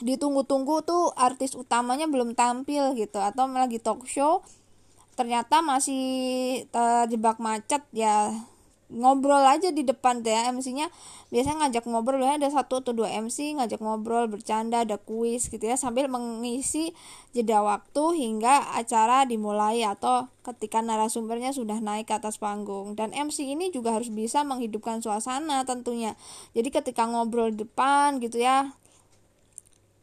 ditunggu-tunggu 0.00 0.82
tuh 0.86 1.12
artis 1.18 1.58
utamanya 1.58 2.06
belum 2.06 2.38
tampil 2.38 2.94
gitu. 2.94 3.18
Atau 3.18 3.50
lagi 3.50 3.82
talk 3.82 4.06
show 4.06 4.46
ternyata 5.12 5.60
masih 5.60 6.64
terjebak 6.72 7.36
macet 7.36 7.84
ya 7.92 8.32
ngobrol 8.92 9.40
aja 9.42 9.72
di 9.72 9.82
depan 9.82 10.20
deh 10.20 10.36
MC-nya 10.52 10.92
biasanya 11.32 11.66
ngajak 11.66 11.84
ngobrol 11.88 12.20
ya 12.20 12.36
ada 12.36 12.52
satu 12.52 12.84
atau 12.84 12.92
dua 12.92 13.08
MC 13.08 13.56
ngajak 13.56 13.80
ngobrol 13.80 14.28
bercanda 14.28 14.84
ada 14.84 15.00
kuis 15.00 15.48
gitu 15.48 15.64
ya 15.64 15.80
sambil 15.80 16.12
mengisi 16.12 16.92
jeda 17.32 17.64
waktu 17.64 18.04
hingga 18.20 18.76
acara 18.76 19.24
dimulai 19.24 19.80
atau 19.88 20.28
ketika 20.42 20.82
narasumbernya 20.82 21.54
sudah 21.54 21.78
naik 21.78 22.10
ke 22.10 22.14
atas 22.18 22.36
panggung. 22.36 22.98
Dan 22.98 23.14
MC 23.14 23.46
ini 23.46 23.70
juga 23.70 23.94
harus 23.94 24.10
bisa 24.10 24.42
menghidupkan 24.42 25.00
suasana 25.00 25.62
tentunya. 25.62 26.18
Jadi 26.52 26.68
ketika 26.68 27.06
ngobrol 27.06 27.54
di 27.54 27.64
depan 27.64 28.18
gitu 28.18 28.42
ya 28.42 28.74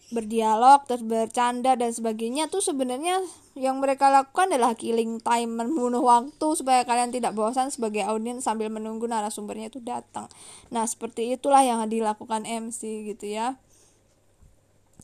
berdialog 0.09 0.81
terus 0.89 1.05
bercanda 1.05 1.77
dan 1.77 1.93
sebagainya 1.93 2.49
tuh 2.49 2.65
sebenarnya 2.65 3.21
yang 3.53 3.77
mereka 3.77 4.09
lakukan 4.09 4.49
adalah 4.49 4.73
killing 4.73 5.21
time 5.21 5.53
membunuh 5.53 6.01
waktu 6.01 6.47
supaya 6.57 6.81
kalian 6.81 7.13
tidak 7.13 7.37
bosan 7.37 7.69
sebagai 7.69 8.01
audiens 8.09 8.41
sambil 8.41 8.73
menunggu 8.73 9.05
narasumbernya 9.05 9.69
itu 9.69 9.77
datang 9.85 10.25
nah 10.73 10.81
seperti 10.89 11.37
itulah 11.37 11.61
yang 11.61 11.85
dilakukan 11.85 12.49
MC 12.49 13.05
gitu 13.13 13.37
ya 13.37 13.61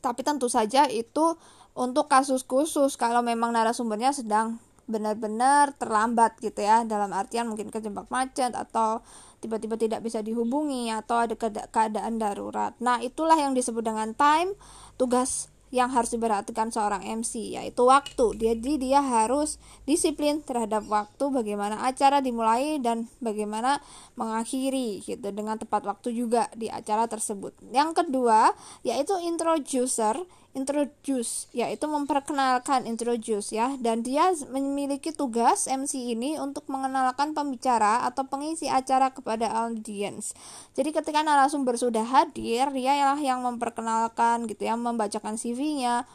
tapi 0.02 0.26
tentu 0.26 0.50
saja 0.50 0.90
itu 0.90 1.38
untuk 1.78 2.10
kasus 2.10 2.42
khusus 2.42 2.98
kalau 2.98 3.22
memang 3.22 3.54
narasumbernya 3.54 4.10
sedang 4.10 4.58
benar-benar 4.86 5.74
terlambat 5.74 6.38
gitu 6.38 6.62
ya 6.62 6.86
dalam 6.86 7.10
artian 7.10 7.50
mungkin 7.50 7.74
kejebak 7.74 8.06
macet 8.06 8.54
atau 8.54 9.02
tiba-tiba 9.42 9.76
tidak 9.76 10.00
bisa 10.00 10.22
dihubungi 10.22 10.88
atau 10.94 11.26
ada 11.26 11.34
keadaan 11.68 12.16
darurat. 12.16 12.72
Nah, 12.80 13.02
itulah 13.04 13.36
yang 13.36 13.52
disebut 13.52 13.84
dengan 13.84 14.14
time 14.16 14.54
tugas 14.96 15.52
yang 15.74 15.90
harus 15.90 16.14
diperhatikan 16.14 16.70
seorang 16.70 17.02
MC 17.02 17.58
yaitu 17.58 17.82
waktu. 17.84 18.38
Jadi 18.38 18.78
dia 18.78 19.02
harus 19.02 19.58
disiplin 19.82 20.40
terhadap 20.40 20.86
waktu 20.86 21.24
bagaimana 21.28 21.82
acara 21.82 22.22
dimulai 22.22 22.78
dan 22.78 23.10
bagaimana 23.18 23.82
mengakhiri 24.14 25.02
gitu 25.02 25.28
dengan 25.34 25.58
tepat 25.58 25.82
waktu 25.84 26.14
juga 26.14 26.46
di 26.54 26.70
acara 26.70 27.10
tersebut. 27.10 27.52
Yang 27.74 28.04
kedua 28.04 28.54
yaitu 28.86 29.18
introducer 29.20 30.14
introduce 30.56 31.52
yaitu 31.52 31.84
memperkenalkan 31.84 32.88
introduce 32.88 33.52
ya 33.52 33.76
dan 33.76 34.00
dia 34.00 34.32
memiliki 34.48 35.12
tugas 35.12 35.68
MC 35.68 36.16
ini 36.16 36.40
untuk 36.40 36.64
mengenalkan 36.72 37.36
pembicara 37.36 38.08
atau 38.08 38.24
pengisi 38.24 38.66
acara 38.72 39.12
kepada 39.12 39.52
audiens. 39.68 40.32
Jadi 40.72 40.96
ketika 40.96 41.20
narasumber 41.20 41.76
sudah 41.76 42.08
hadir, 42.08 42.72
dia 42.72 43.12
lah 43.12 43.20
yang 43.20 43.44
memperkenalkan 43.44 44.48
gitu 44.48 44.64
ya, 44.64 44.74
membacakan 44.74 45.36
CV-nya 45.36 46.08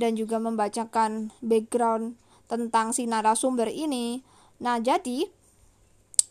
dan 0.00 0.16
juga 0.16 0.40
membacakan 0.40 1.28
background 1.44 2.16
tentang 2.48 2.96
si 2.96 3.04
narasumber 3.04 3.68
ini. 3.68 4.24
Nah, 4.58 4.80
jadi 4.80 5.28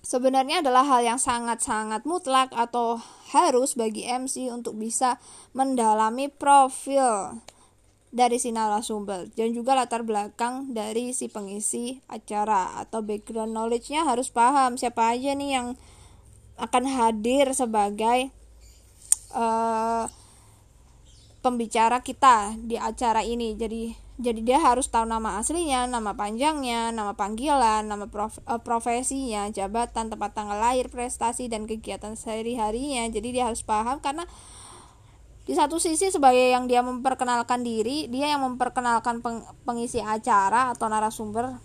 sebenarnya 0.08 0.64
adalah 0.64 0.88
hal 0.88 1.04
yang 1.04 1.20
sangat-sangat 1.20 2.08
mutlak 2.08 2.48
atau 2.56 2.96
harus 3.36 3.76
bagi 3.76 4.08
MC 4.08 4.48
untuk 4.48 4.80
bisa 4.80 5.20
mendalami 5.52 6.32
profil 6.32 7.44
dari 8.08 8.40
si 8.40 8.56
narasumber 8.56 9.28
dan 9.36 9.52
juga 9.52 9.76
latar 9.76 10.08
belakang 10.08 10.72
dari 10.72 11.12
si 11.12 11.28
pengisi 11.28 12.00
acara 12.08 12.80
atau 12.80 13.04
background 13.04 13.52
knowledge-nya 13.52 14.08
harus 14.08 14.32
paham. 14.32 14.80
Siapa 14.80 15.12
aja 15.12 15.36
nih 15.36 15.60
yang 15.60 15.68
akan 16.56 16.88
hadir 16.88 17.52
sebagai 17.52 18.32
uh, 19.36 20.08
pembicara 21.44 22.00
kita 22.00 22.56
di 22.56 22.80
acara 22.80 23.28
ini. 23.28 23.60
Jadi 23.60 24.07
jadi 24.18 24.42
dia 24.42 24.58
harus 24.58 24.90
tahu 24.90 25.06
nama 25.06 25.38
aslinya, 25.38 25.86
nama 25.86 26.18
panjangnya, 26.18 26.90
nama 26.90 27.14
panggilan, 27.14 27.86
nama 27.86 28.10
prof, 28.10 28.42
uh, 28.50 28.58
profesinya, 28.58 29.46
jabatan, 29.54 30.10
tempat 30.10 30.34
tanggal 30.34 30.58
lahir, 30.58 30.90
prestasi 30.90 31.46
dan 31.46 31.70
kegiatan 31.70 32.18
sehari-harinya. 32.18 33.06
Jadi 33.14 33.30
dia 33.30 33.46
harus 33.46 33.62
paham 33.62 34.02
karena 34.02 34.26
di 35.46 35.54
satu 35.54 35.78
sisi 35.78 36.10
sebagai 36.10 36.50
yang 36.50 36.66
dia 36.68 36.84
memperkenalkan 36.84 37.64
diri 37.64 38.12
dia 38.12 38.36
yang 38.36 38.44
memperkenalkan 38.44 39.24
peng, 39.24 39.48
pengisi 39.64 40.04
acara 40.04 40.76
atau 40.76 40.92
narasumber 40.92 41.56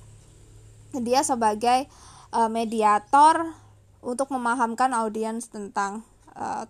dia 1.03 1.27
sebagai 1.27 1.91
uh, 2.31 2.47
mediator 2.47 3.49
untuk 4.05 4.31
memahamkan 4.31 4.95
audiens 4.95 5.49
tentang 5.49 6.05
eh, 6.05 6.12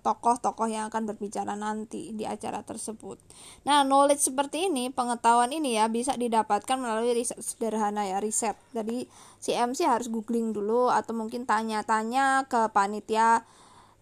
tokoh-tokoh 0.03 0.67
uh, 0.67 0.73
yang 0.73 0.85
akan 0.91 1.07
berbicara 1.07 1.55
nanti 1.55 2.11
di 2.13 2.27
acara 2.27 2.67
tersebut. 2.67 3.19
Nah, 3.63 3.87
knowledge 3.87 4.33
seperti 4.33 4.67
ini, 4.67 4.91
pengetahuan 4.91 5.55
ini 5.55 5.79
ya 5.79 5.87
bisa 5.87 6.19
didapatkan 6.19 6.77
melalui 6.79 7.15
riset 7.15 7.39
sederhana 7.39 8.07
ya, 8.07 8.19
riset. 8.19 8.59
Jadi 8.75 9.07
si 9.39 9.55
MC 9.55 9.87
harus 9.87 10.11
googling 10.11 10.51
dulu 10.51 10.91
atau 10.91 11.15
mungkin 11.15 11.47
tanya-tanya 11.47 12.51
ke 12.51 12.71
panitia 12.75 13.47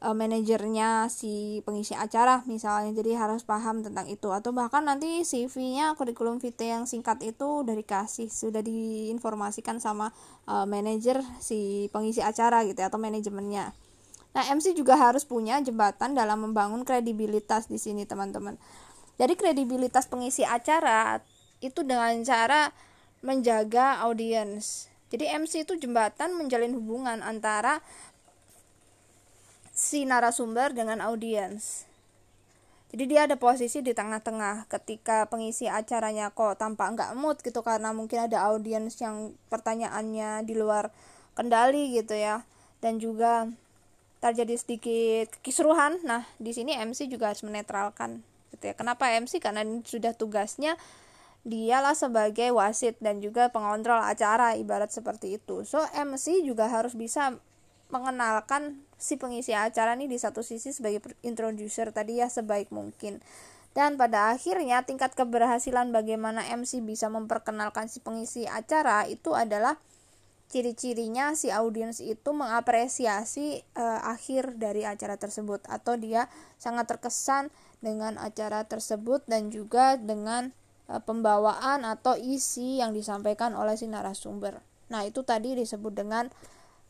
uh, 0.00 0.16
manajernya 0.16 1.12
si 1.12 1.60
pengisi 1.64 1.92
acara 1.92 2.42
misalnya 2.48 2.96
jadi 3.00 3.20
harus 3.20 3.44
paham 3.44 3.84
tentang 3.84 4.08
itu 4.08 4.32
atau 4.32 4.50
bahkan 4.50 4.82
nanti 4.84 5.22
CV-nya 5.22 5.94
kurikulum 5.94 6.40
vitae 6.40 6.72
yang 6.72 6.84
singkat 6.88 7.20
itu 7.22 7.64
udah 7.64 7.76
dikasih 7.76 8.32
sudah 8.32 8.64
diinformasikan 8.64 9.78
sama 9.78 10.10
uh, 10.48 10.64
manajer 10.64 11.20
si 11.38 11.88
pengisi 11.92 12.24
acara 12.24 12.64
gitu 12.64 12.80
ya, 12.80 12.88
atau 12.88 13.00
manajemennya. 13.00 13.72
Nah, 14.30 14.46
MC 14.46 14.78
juga 14.78 14.94
harus 14.94 15.26
punya 15.26 15.58
jembatan 15.58 16.14
dalam 16.14 16.46
membangun 16.46 16.86
kredibilitas 16.86 17.66
di 17.66 17.82
sini, 17.82 18.06
teman-teman. 18.06 18.54
Jadi 19.18 19.34
kredibilitas 19.36 20.06
pengisi 20.06 20.46
acara 20.46 21.20
itu 21.60 21.84
dengan 21.84 22.14
cara 22.24 22.72
menjaga 23.20 24.00
audiens. 24.06 24.88
Jadi 25.10 25.28
MC 25.28 25.66
itu 25.66 25.76
jembatan 25.76 26.38
menjalin 26.38 26.72
hubungan 26.78 27.20
antara 27.20 27.82
si 29.74 30.06
narasumber 30.06 30.72
dengan 30.72 31.02
audiens. 31.02 31.90
Jadi 32.90 33.06
dia 33.06 33.26
ada 33.26 33.38
posisi 33.38 33.86
di 33.86 33.94
tengah-tengah 33.94 34.66
ketika 34.66 35.26
pengisi 35.30 35.70
acaranya 35.70 36.34
kok 36.34 36.58
tampak 36.58 36.98
nggak 36.98 37.12
mood 37.14 37.38
gitu 37.38 37.62
karena 37.62 37.94
mungkin 37.94 38.26
ada 38.26 38.50
audiens 38.50 38.98
yang 38.98 39.30
pertanyaannya 39.46 40.42
di 40.42 40.58
luar 40.58 40.90
kendali 41.38 41.94
gitu 41.94 42.18
ya 42.18 42.42
dan 42.82 42.98
juga 42.98 43.46
terjadi 44.20 44.54
sedikit 44.56 45.32
kisruhan. 45.40 45.98
Nah 46.04 46.28
di 46.36 46.52
sini 46.52 46.76
MC 46.76 47.08
juga 47.08 47.32
harus 47.32 47.42
menetralkan 47.42 48.20
gitu 48.52 48.70
ya. 48.70 48.74
Kenapa 48.76 49.08
MC? 49.16 49.40
Karena 49.40 49.64
sudah 49.82 50.12
tugasnya 50.14 50.76
dialah 51.40 51.96
sebagai 51.96 52.52
wasit 52.52 53.00
dan 53.00 53.24
juga 53.24 53.48
pengontrol 53.48 54.04
acara 54.04 54.54
ibarat 54.60 54.92
seperti 54.92 55.40
itu. 55.40 55.64
So 55.64 55.80
MC 55.96 56.44
juga 56.44 56.68
harus 56.68 56.92
bisa 56.92 57.40
mengenalkan 57.90 58.78
si 59.00 59.18
pengisi 59.18 59.56
acara 59.56 59.98
ini 59.98 60.06
di 60.06 60.20
satu 60.20 60.44
sisi 60.46 60.70
sebagai 60.70 61.02
introducer 61.26 61.90
tadi 61.90 62.22
ya 62.22 62.30
sebaik 62.30 62.70
mungkin 62.70 63.18
dan 63.70 63.94
pada 63.94 64.34
akhirnya 64.34 64.82
tingkat 64.82 65.14
keberhasilan 65.14 65.94
bagaimana 65.94 66.42
MC 66.50 66.82
bisa 66.82 67.06
memperkenalkan 67.06 67.86
si 67.86 68.02
pengisi 68.02 68.46
acara 68.50 69.06
itu 69.06 69.34
adalah 69.34 69.78
ciri-cirinya 70.50 71.38
si 71.38 71.54
audiens 71.54 72.02
itu 72.02 72.34
mengapresiasi 72.34 73.62
uh, 73.78 74.02
akhir 74.10 74.58
dari 74.58 74.82
acara 74.82 75.14
tersebut 75.14 75.62
atau 75.70 75.94
dia 75.94 76.26
sangat 76.58 76.90
terkesan 76.90 77.54
dengan 77.78 78.18
acara 78.18 78.66
tersebut 78.66 79.22
dan 79.30 79.54
juga 79.54 79.94
dengan 79.94 80.50
uh, 80.90 80.98
pembawaan 80.98 81.86
atau 81.86 82.18
isi 82.18 82.82
yang 82.82 82.90
disampaikan 82.90 83.54
oleh 83.54 83.78
si 83.78 83.86
narasumber. 83.86 84.58
Nah, 84.90 85.06
itu 85.06 85.22
tadi 85.22 85.54
disebut 85.54 85.94
dengan 85.94 86.26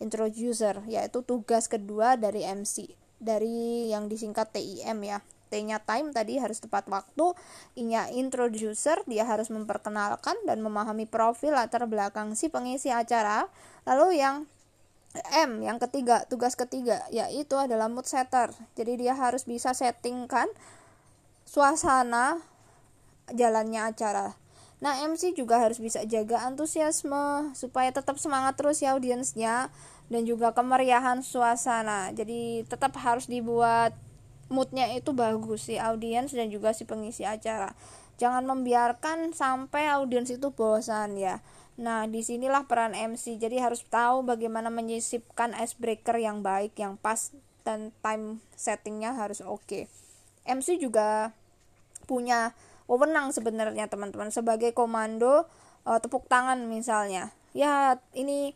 introducer 0.00 0.80
yaitu 0.88 1.20
tugas 1.20 1.68
kedua 1.68 2.16
dari 2.16 2.48
MC 2.48 2.96
dari 3.20 3.92
yang 3.92 4.08
disingkat 4.08 4.56
TIM 4.56 5.04
ya 5.04 5.20
T-nya 5.50 5.82
time 5.82 6.14
tadi 6.14 6.38
harus 6.38 6.62
tepat 6.62 6.86
waktu, 6.86 7.34
I-nya 7.74 8.06
introducer, 8.14 9.02
dia 9.10 9.26
harus 9.26 9.50
memperkenalkan 9.50 10.38
dan 10.46 10.62
memahami 10.62 11.10
profil 11.10 11.58
latar 11.58 11.90
belakang 11.90 12.38
si 12.38 12.46
pengisi 12.46 12.94
acara. 12.94 13.50
Lalu 13.84 14.22
yang 14.22 14.46
M, 15.34 15.58
yang 15.58 15.82
ketiga, 15.82 16.22
tugas 16.30 16.54
ketiga, 16.54 17.02
yaitu 17.10 17.58
adalah 17.58 17.90
mood 17.90 18.06
setter. 18.06 18.54
Jadi 18.78 19.02
dia 19.02 19.18
harus 19.18 19.42
bisa 19.42 19.74
settingkan 19.74 20.46
suasana 21.42 22.38
jalannya 23.34 23.90
acara. 23.90 24.38
Nah, 24.80 25.02
MC 25.02 25.34
juga 25.34 25.60
harus 25.60 25.82
bisa 25.82 26.06
jaga 26.06 26.46
antusiasme 26.46 27.52
supaya 27.52 27.90
tetap 27.92 28.16
semangat 28.16 28.56
terus 28.56 28.80
ya 28.80 28.94
audiensnya 28.96 29.68
dan 30.08 30.22
juga 30.24 30.54
kemeriahan 30.56 31.20
suasana. 31.26 32.14
Jadi 32.16 32.64
tetap 32.64 32.96
harus 32.96 33.26
dibuat 33.28 33.92
moodnya 34.50 34.90
itu 34.92 35.14
bagus 35.14 35.70
si 35.70 35.78
audiens 35.78 36.34
dan 36.34 36.50
juga 36.50 36.74
si 36.74 36.84
pengisi 36.84 37.22
acara. 37.24 37.72
Jangan 38.20 38.44
membiarkan 38.44 39.32
sampai 39.32 39.88
audiens 39.88 40.28
itu 40.28 40.52
bosan 40.52 41.16
ya. 41.16 41.40
Nah, 41.80 42.04
di 42.04 42.20
sinilah 42.20 42.68
peran 42.68 42.92
MC. 42.92 43.40
Jadi 43.40 43.56
harus 43.56 43.80
tahu 43.88 44.20
bagaimana 44.26 44.68
menyisipkan 44.68 45.56
icebreaker 45.56 46.20
yang 46.20 46.44
baik, 46.44 46.76
yang 46.76 47.00
pas 47.00 47.32
dan 47.64 47.94
time 48.04 48.44
settingnya 48.52 49.16
harus 49.16 49.40
oke. 49.40 49.64
Okay. 49.64 49.88
MC 50.44 50.76
juga 50.76 51.32
punya 52.04 52.52
wewenang 52.90 53.30
sebenarnya 53.30 53.86
teman-teman 53.86 54.34
sebagai 54.34 54.74
komando 54.74 55.46
uh, 55.86 56.02
tepuk 56.02 56.26
tangan 56.26 56.66
misalnya 56.66 57.30
ya 57.54 57.98
ini 58.18 58.54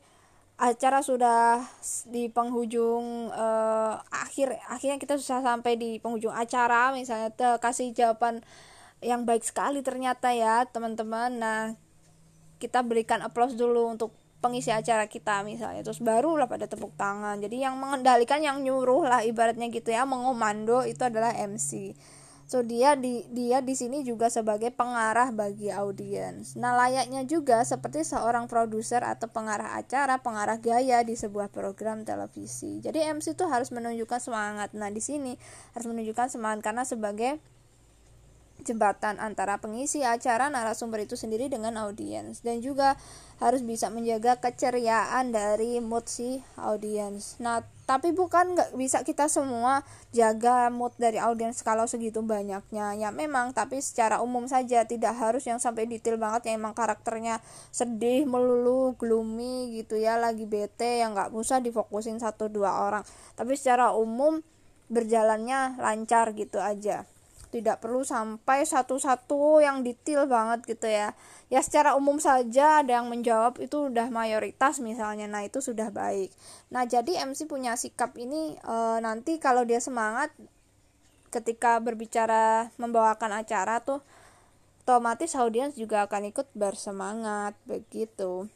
acara 0.65 1.05
sudah 1.05 1.61
di 2.09 2.33
penghujung 2.33 3.29
uh, 3.29 4.01
akhir 4.09 4.57
akhirnya 4.73 4.97
kita 4.97 5.21
susah 5.21 5.45
sampai 5.45 5.77
di 5.77 6.01
penghujung 6.01 6.33
acara 6.33 6.97
misalnya 6.97 7.29
kasih 7.61 7.93
jawaban 7.93 8.41
yang 9.05 9.29
baik 9.29 9.45
sekali 9.45 9.85
ternyata 9.85 10.33
ya 10.33 10.65
teman-teman. 10.65 11.37
Nah 11.37 11.61
kita 12.57 12.81
berikan 12.81 13.21
applause 13.21 13.53
dulu 13.53 13.93
untuk 13.93 14.17
pengisi 14.41 14.73
acara 14.73 15.05
kita 15.05 15.45
misalnya. 15.45 15.85
Terus 15.85 16.01
barulah 16.01 16.49
pada 16.49 16.65
tepuk 16.65 16.97
tangan. 16.97 17.37
Jadi 17.45 17.61
yang 17.61 17.77
mengendalikan 17.77 18.41
yang 18.41 18.65
nyuruh 18.65 19.05
lah 19.05 19.21
ibaratnya 19.21 19.69
gitu 19.69 19.93
ya 19.93 20.09
mengomando 20.09 20.81
itu 20.89 21.05
adalah 21.05 21.37
MC 21.37 21.93
So 22.45 22.61
dia 22.61 22.93
di 22.93 23.25
dia 23.33 23.65
di 23.65 23.73
sini 23.73 24.05
juga 24.05 24.29
sebagai 24.29 24.69
pengarah 24.69 25.33
bagi 25.33 25.73
audiens. 25.73 26.55
Nah, 26.61 26.77
layaknya 26.77 27.25
juga 27.25 27.65
seperti 27.65 28.05
seorang 28.05 28.45
produser 28.47 29.01
atau 29.01 29.27
pengarah 29.33 29.81
acara, 29.81 30.21
pengarah 30.21 30.61
gaya 30.61 31.01
di 31.01 31.17
sebuah 31.17 31.49
program 31.49 32.05
televisi. 32.05 32.85
Jadi 32.85 33.01
MC 33.01 33.33
itu 33.33 33.49
harus 33.49 33.73
menunjukkan 33.73 34.21
semangat. 34.21 34.77
Nah, 34.77 34.93
di 34.93 35.01
sini 35.01 35.41
harus 35.73 35.87
menunjukkan 35.89 36.29
semangat 36.29 36.61
karena 36.61 36.85
sebagai 36.85 37.41
jembatan 38.63 39.19
antara 39.19 39.59
pengisi 39.59 40.07
acara 40.07 40.47
narasumber 40.49 41.05
itu 41.05 41.19
sendiri 41.19 41.51
dengan 41.51 41.75
audiens 41.83 42.41
dan 42.41 42.63
juga 42.63 42.95
harus 43.43 43.67
bisa 43.67 43.91
menjaga 43.91 44.39
keceriaan 44.39 45.35
dari 45.35 45.83
mood 45.83 46.07
si 46.07 46.41
audiens. 46.55 47.37
Nah, 47.43 47.67
tapi 47.85 48.15
bukan 48.15 48.57
nggak 48.57 48.71
bisa 48.79 49.03
kita 49.03 49.29
semua 49.29 49.85
jaga 50.15 50.73
mood 50.73 50.95
dari 50.97 51.19
audiens 51.21 51.61
kalau 51.61 51.85
segitu 51.85 52.23
banyaknya. 52.25 52.95
Ya 52.97 53.11
memang, 53.11 53.53
tapi 53.53 53.83
secara 53.83 54.23
umum 54.23 54.47
saja 54.49 54.87
tidak 54.89 55.19
harus 55.19 55.45
yang 55.45 55.59
sampai 55.61 55.85
detail 55.85 56.17
banget 56.17 56.49
yang 56.49 56.63
emang 56.63 56.73
karakternya 56.73 57.43
sedih, 57.75 58.25
melulu, 58.25 58.95
gloomy 58.97 59.83
gitu 59.83 60.01
ya, 60.01 60.17
lagi 60.17 60.49
bete 60.49 61.05
yang 61.05 61.13
nggak 61.13 61.35
usah 61.35 61.61
difokusin 61.61 62.23
satu 62.23 62.49
dua 62.49 62.87
orang. 62.87 63.05
Tapi 63.35 63.59
secara 63.59 63.93
umum 63.93 64.41
berjalannya 64.89 65.81
lancar 65.81 66.33
gitu 66.37 66.61
aja 66.61 67.09
tidak 67.55 67.79
perlu 67.79 68.03
sampai 68.03 68.67
satu-satu 68.67 69.63
yang 69.63 69.87
detail 69.87 70.27
banget 70.27 70.67
gitu 70.67 70.91
ya. 70.91 71.15
Ya 71.47 71.63
secara 71.63 71.95
umum 71.95 72.19
saja 72.19 72.83
ada 72.83 72.99
yang 72.99 73.07
menjawab 73.07 73.63
itu 73.63 73.87
udah 73.95 74.11
mayoritas 74.11 74.83
misalnya. 74.83 75.31
Nah 75.31 75.47
itu 75.47 75.63
sudah 75.63 75.95
baik. 75.95 76.35
Nah 76.75 76.83
jadi 76.83 77.23
MC 77.23 77.47
punya 77.47 77.79
sikap 77.79 78.19
ini 78.19 78.59
e, 78.59 78.77
nanti 78.99 79.39
kalau 79.39 79.63
dia 79.63 79.79
semangat 79.79 80.35
ketika 81.31 81.79
berbicara 81.79 82.75
membawakan 82.75 83.47
acara 83.47 83.79
tuh 83.87 84.03
otomatis 84.83 85.39
audiens 85.39 85.79
juga 85.79 86.11
akan 86.11 86.35
ikut 86.35 86.51
bersemangat 86.59 87.55
begitu 87.71 88.51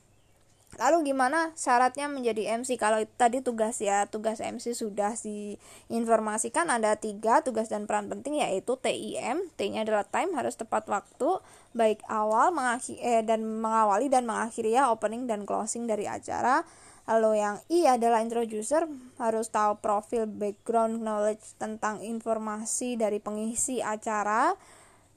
Lalu 0.78 1.10
gimana 1.10 1.50
syaratnya 1.58 2.06
menjadi 2.06 2.54
MC? 2.62 2.78
Kalau 2.78 3.02
tadi 3.18 3.42
tugas 3.42 3.82
ya, 3.82 4.06
tugas 4.06 4.38
MC 4.38 4.78
sudah 4.78 5.18
diinformasikan 5.18 6.70
ada 6.70 6.94
tiga 6.94 7.42
tugas 7.42 7.66
dan 7.66 7.90
peran 7.90 8.06
penting 8.06 8.38
yaitu 8.38 8.78
TIM, 8.78 9.50
T-nya 9.58 9.82
adalah 9.82 10.06
time 10.06 10.38
harus 10.38 10.54
tepat 10.54 10.86
waktu, 10.86 11.42
baik 11.74 12.06
awal 12.06 12.54
mengakhiri, 12.54 13.02
eh, 13.02 13.22
dan 13.26 13.42
mengawali 13.42 14.06
dan 14.06 14.22
mengakhiri 14.30 14.78
ya 14.78 14.94
opening 14.94 15.26
dan 15.26 15.42
closing 15.42 15.90
dari 15.90 16.06
acara. 16.06 16.62
Lalu 17.10 17.42
yang 17.42 17.58
I 17.66 17.98
adalah 17.98 18.22
introducer 18.22 18.86
harus 19.18 19.50
tahu 19.50 19.82
profil 19.82 20.30
background 20.30 21.02
knowledge 21.02 21.58
tentang 21.58 22.06
informasi 22.06 22.94
dari 22.94 23.18
pengisi 23.18 23.82
acara 23.82 24.54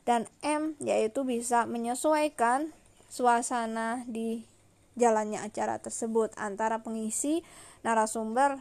dan 0.10 0.26
M 0.42 0.74
yaitu 0.82 1.22
bisa 1.22 1.70
menyesuaikan 1.70 2.74
suasana 3.12 4.08
di 4.10 4.51
jalannya 5.00 5.40
acara 5.40 5.80
tersebut 5.80 6.36
antara 6.36 6.84
pengisi 6.84 7.44
narasumber 7.82 8.60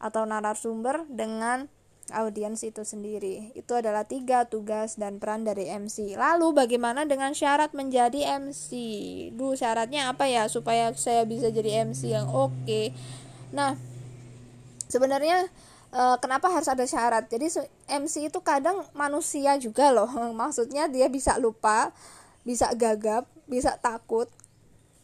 atau 0.00 0.24
narasumber 0.24 1.04
dengan 1.08 1.68
audiens 2.12 2.60
itu 2.66 2.82
sendiri. 2.82 3.54
Itu 3.54 3.78
adalah 3.78 4.04
tiga 4.04 4.46
tugas 4.46 4.98
dan 4.98 5.22
peran 5.22 5.46
dari 5.46 5.70
MC. 5.70 6.18
Lalu 6.18 6.52
bagaimana 6.52 7.06
dengan 7.06 7.32
syarat 7.32 7.72
menjadi 7.72 8.38
MC? 8.38 8.70
Duh, 9.34 9.54
syaratnya 9.54 10.10
apa 10.10 10.26
ya 10.26 10.50
supaya 10.50 10.90
saya 10.94 11.22
bisa 11.24 11.48
jadi 11.48 11.86
MC 11.86 12.10
yang 12.10 12.28
oke? 12.28 12.52
Okay? 12.66 12.90
Nah, 13.54 13.78
sebenarnya 14.90 15.46
e, 15.94 16.02
kenapa 16.18 16.50
harus 16.50 16.66
ada 16.66 16.84
syarat? 16.84 17.30
Jadi 17.30 17.46
MC 17.86 18.28
itu 18.28 18.38
kadang 18.42 18.84
manusia 18.92 19.56
juga 19.56 19.94
loh. 19.94 20.10
Maksudnya 20.40 20.90
dia 20.90 21.06
bisa 21.06 21.38
lupa, 21.38 21.94
bisa 22.42 22.74
gagap, 22.74 23.30
bisa 23.46 23.78
takut, 23.78 24.26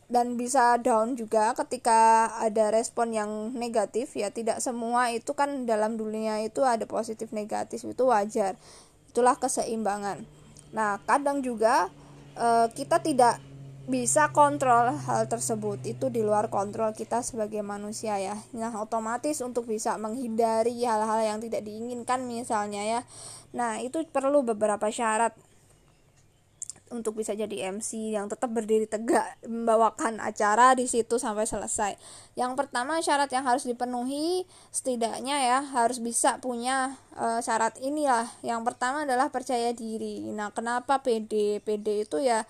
dan 0.07 0.39
bisa 0.39 0.79
down 0.79 1.19
juga 1.19 1.51
ketika 1.59 2.31
ada 2.39 2.71
respon 2.71 3.11
yang 3.11 3.51
negatif 3.59 4.15
ya 4.15 4.31
tidak 4.31 4.63
semua 4.63 5.11
itu 5.11 5.35
kan 5.35 5.67
dalam 5.67 5.99
dunia 5.99 6.39
itu 6.47 6.63
ada 6.63 6.87
positif 6.87 7.35
negatif 7.35 7.83
itu 7.83 8.07
wajar. 8.07 8.55
Itulah 9.11 9.35
keseimbangan. 9.35 10.23
Nah 10.71 11.03
kadang 11.03 11.43
juga 11.43 11.91
e, 12.39 12.71
kita 12.71 13.03
tidak 13.03 13.43
bisa 13.91 14.31
kontrol 14.31 14.95
hal 14.95 15.27
tersebut. 15.27 15.83
Itu 15.83 16.07
di 16.07 16.23
luar 16.23 16.55
kontrol 16.55 16.95
kita 16.95 17.27
sebagai 17.27 17.67
manusia 17.67 18.15
ya. 18.23 18.39
Nah 18.55 18.79
otomatis 18.79 19.43
untuk 19.43 19.67
bisa 19.67 19.99
menghindari 19.99 20.87
hal-hal 20.87 21.35
yang 21.35 21.39
tidak 21.43 21.67
diinginkan 21.67 22.31
misalnya 22.31 22.83
ya. 22.87 23.01
Nah 23.51 23.83
itu 23.83 24.07
perlu 24.07 24.47
beberapa 24.47 24.87
syarat 24.87 25.35
untuk 26.95 27.19
bisa 27.19 27.35
jadi 27.35 27.75
MC 27.75 28.15
yang 28.15 28.31
tetap 28.31 28.55
berdiri 28.55 28.87
tegak 28.87 29.35
membawakan 29.43 30.23
acara 30.23 30.79
di 30.79 30.87
situ 30.87 31.19
sampai 31.19 31.43
selesai. 31.43 31.99
Yang 32.39 32.53
pertama 32.55 33.03
syarat 33.03 33.31
yang 33.35 33.43
harus 33.43 33.67
dipenuhi 33.67 34.47
setidaknya 34.71 35.37
ya 35.43 35.59
harus 35.67 35.99
bisa 35.99 36.39
punya 36.39 36.95
e, 37.19 37.43
syarat 37.43 37.75
inilah. 37.83 38.31
Yang 38.47 38.61
pertama 38.73 39.03
adalah 39.03 39.35
percaya 39.35 39.75
diri. 39.75 40.31
Nah, 40.31 40.55
kenapa 40.55 41.03
PD? 41.03 41.59
PD 41.67 42.07
itu 42.07 42.23
ya 42.23 42.47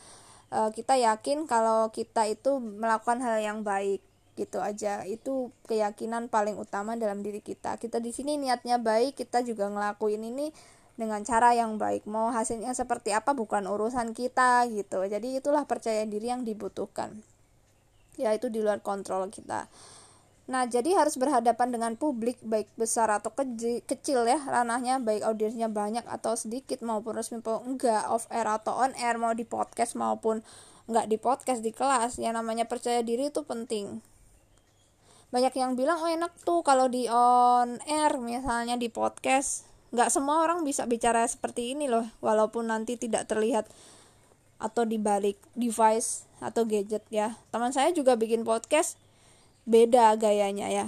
e, 0.53 0.59
kita 0.77 1.01
yakin 1.01 1.49
kalau 1.49 1.89
kita 1.89 2.29
itu 2.29 2.61
melakukan 2.61 3.25
hal 3.25 3.41
yang 3.41 3.65
baik 3.65 4.05
gitu 4.37 4.61
aja 4.61 5.01
itu 5.09 5.49
keyakinan 5.65 6.29
paling 6.29 6.61
utama 6.61 6.93
dalam 6.93 7.25
diri 7.25 7.41
kita 7.41 7.81
kita 7.81 8.05
di 8.05 8.13
sini 8.13 8.37
niatnya 8.37 8.77
baik 8.77 9.17
kita 9.17 9.41
juga 9.41 9.65
ngelakuin 9.73 10.21
ini 10.29 10.53
dengan 10.97 11.23
cara 11.23 11.53
yang 11.53 11.77
baik. 11.77 12.09
Mau 12.09 12.33
hasilnya 12.33 12.73
seperti 12.73 13.13
apa 13.13 13.37
bukan 13.37 13.69
urusan 13.69 14.17
kita 14.17 14.65
gitu. 14.73 15.05
Jadi 15.05 15.39
itulah 15.39 15.69
percaya 15.69 16.03
diri 16.09 16.33
yang 16.33 16.43
dibutuhkan. 16.43 17.21
Ya 18.17 18.33
itu 18.33 18.49
di 18.49 18.65
luar 18.65 18.81
kontrol 18.81 19.29
kita. 19.29 19.69
Nah 20.49 20.65
jadi 20.65 20.97
harus 20.97 21.21
berhadapan 21.21 21.69
dengan 21.69 21.93
publik 22.01 22.41
baik 22.41 22.73
besar 22.81 23.13
atau 23.13 23.29
kecil 23.85 24.25
ya. 24.25 24.41
Ranahnya 24.41 24.97
baik 25.05 25.21
audiensnya 25.29 25.69
banyak 25.69 26.09
atau 26.09 26.33
sedikit 26.33 26.81
maupun 26.81 27.21
resmi 27.21 27.45
maupun 27.45 27.77
enggak 27.77 28.09
off 28.09 28.25
air 28.33 28.49
atau 28.49 28.73
on 28.73 28.97
air 28.97 29.21
mau 29.21 29.37
di 29.37 29.45
podcast 29.45 29.95
maupun 30.01 30.41
enggak 30.89 31.07
di 31.13 31.21
podcast 31.21 31.61
di 31.61 31.77
kelas. 31.77 32.17
Ya 32.17 32.33
namanya 32.33 32.65
percaya 32.65 33.05
diri 33.05 33.29
itu 33.29 33.45
penting. 33.45 34.01
Banyak 35.29 35.53
yang 35.59 35.77
bilang 35.77 36.01
oh 36.01 36.09
enak 36.09 36.33
tuh 36.41 36.65
kalau 36.65 36.89
di 36.89 37.05
on 37.13 37.77
air 37.85 38.17
misalnya 38.17 38.81
di 38.81 38.89
podcast 38.89 39.76
nggak 39.95 40.11
semua 40.11 40.43
orang 40.43 40.67
bisa 40.67 40.83
bicara 40.89 41.23
seperti 41.27 41.75
ini 41.77 41.87
loh 41.87 42.07
walaupun 42.19 42.71
nanti 42.71 42.99
tidak 42.99 43.31
terlihat 43.31 43.71
atau 44.57 44.89
dibalik 44.89 45.37
device 45.53 46.25
atau 46.41 46.65
gadget 46.65 47.05
ya. 47.13 47.37
Teman 47.53 47.73
saya 47.73 47.93
juga 47.93 48.17
bikin 48.17 48.45
podcast 48.45 48.97
beda 49.69 50.17
gayanya 50.17 50.69
ya. 50.73 50.87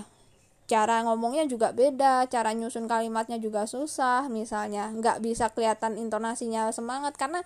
Cara 0.69 1.01
ngomongnya 1.01 1.49
juga 1.49 1.73
beda 1.73 2.29
cara 2.29 2.53
nyusun 2.53 2.85
kalimatnya 2.89 3.41
juga 3.41 3.65
susah 3.65 4.29
misalnya. 4.29 4.93
Nggak 4.93 5.25
bisa 5.25 5.49
kelihatan 5.53 5.97
intonasinya 5.97 6.69
semangat 6.73 7.17
karena 7.17 7.41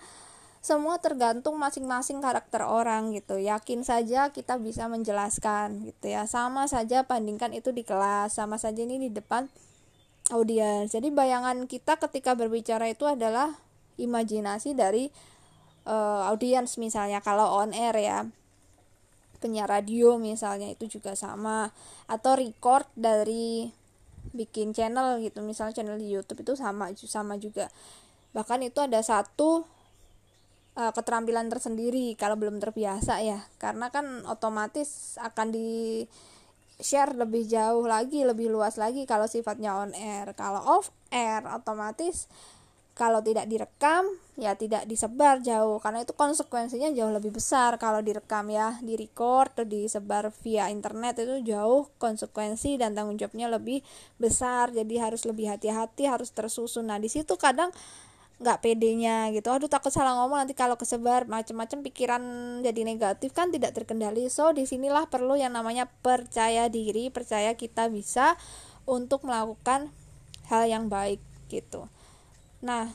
semua 0.63 0.95
tergantung 0.95 1.59
masing-masing 1.59 2.23
karakter 2.23 2.63
orang 2.63 3.11
gitu. 3.11 3.35
Yakin 3.35 3.83
saja 3.83 4.31
kita 4.31 4.55
bisa 4.59 4.87
menjelaskan 4.87 5.91
gitu 5.91 6.11
ya. 6.11 6.23
Sama 6.23 6.71
saja 6.71 7.03
bandingkan 7.03 7.51
itu 7.51 7.75
di 7.75 7.83
kelas 7.83 8.39
sama 8.39 8.55
saja 8.55 8.79
ini 8.79 9.07
di 9.07 9.11
depan 9.11 9.51
audiens. 10.31 10.93
Jadi 10.93 11.11
bayangan 11.11 11.67
kita 11.67 11.99
ketika 11.99 12.37
berbicara 12.37 12.87
itu 12.87 13.03
adalah 13.09 13.57
imajinasi 13.99 14.77
dari 14.77 15.11
uh, 15.89 16.29
audiens 16.31 16.79
misalnya 16.79 17.19
kalau 17.19 17.59
on 17.59 17.75
air 17.75 17.95
ya. 17.97 18.19
Penyiar 19.43 19.67
radio 19.67 20.15
misalnya 20.15 20.71
itu 20.71 20.87
juga 20.87 21.19
sama 21.19 21.67
atau 22.07 22.39
record 22.39 22.87
dari 22.95 23.67
bikin 24.31 24.71
channel 24.71 25.19
gitu 25.19 25.43
misalnya 25.43 25.75
channel 25.75 25.99
di 25.99 26.07
YouTube 26.07 26.47
itu 26.47 26.55
sama 26.55 26.95
sama 26.95 27.35
juga 27.35 27.67
bahkan 28.31 28.63
itu 28.63 28.79
ada 28.79 29.03
satu 29.03 29.67
uh, 30.79 30.91
keterampilan 30.95 31.51
tersendiri 31.51 32.15
kalau 32.15 32.39
belum 32.39 32.63
terbiasa 32.63 33.19
ya 33.21 33.45
karena 33.61 33.91
kan 33.91 34.23
otomatis 34.25 35.19
akan 35.21 35.53
di 35.53 36.03
share 36.81 37.13
lebih 37.13 37.45
jauh 37.45 37.85
lagi 37.85 38.25
lebih 38.25 38.49
luas 38.49 38.79
lagi 38.81 39.05
kalau 39.05 39.29
sifatnya 39.29 39.77
on 39.77 39.91
air. 39.93 40.31
Kalau 40.33 40.61
off 40.79 40.89
air 41.13 41.45
otomatis 41.49 42.31
kalau 42.93 43.25
tidak 43.25 43.49
direkam 43.49 44.05
ya 44.37 44.53
tidak 44.53 44.85
disebar 44.85 45.41
jauh 45.41 45.81
karena 45.81 46.05
itu 46.05 46.13
konsekuensinya 46.13 46.93
jauh 46.93 47.09
lebih 47.09 47.33
besar. 47.33 47.81
Kalau 47.81 48.05
direkam 48.05 48.53
ya 48.53 48.77
di 48.85 48.93
record 48.93 49.57
atau 49.57 49.65
disebar 49.65 50.29
via 50.45 50.69
internet 50.69 51.25
itu 51.25 51.41
jauh 51.53 51.89
konsekuensi 51.97 52.77
dan 52.77 52.93
tanggung 52.93 53.17
jawabnya 53.17 53.49
lebih 53.49 53.81
besar. 54.21 54.69
Jadi 54.69 55.01
harus 55.01 55.25
lebih 55.25 55.49
hati-hati 55.49 56.05
harus 56.05 56.29
tersusun. 56.29 56.89
Nah 56.93 57.01
di 57.01 57.09
situ 57.09 57.33
kadang 57.33 57.73
nggak 58.41 58.59
pedenya 58.65 59.29
gitu. 59.29 59.53
Aduh 59.53 59.69
takut 59.69 59.93
salah 59.93 60.17
ngomong 60.17 60.45
nanti 60.45 60.57
kalau 60.57 60.73
kesebar 60.79 61.29
macam-macam 61.29 61.85
pikiran 61.85 62.23
jadi 62.65 62.81
negatif 62.81 63.35
kan 63.35 63.53
tidak 63.53 63.77
terkendali. 63.77 64.25
So 64.31 64.55
di 64.55 64.65
sinilah 64.65 65.11
perlu 65.11 65.37
yang 65.37 65.53
namanya 65.53 65.85
percaya 66.01 66.71
diri 66.71 67.13
percaya 67.13 67.53
kita 67.53 67.91
bisa 67.93 68.39
untuk 68.89 69.23
melakukan 69.23 69.93
hal 70.49 70.67
yang 70.67 70.89
baik 70.89 71.21
gitu. 71.47 71.87
Nah 72.65 72.91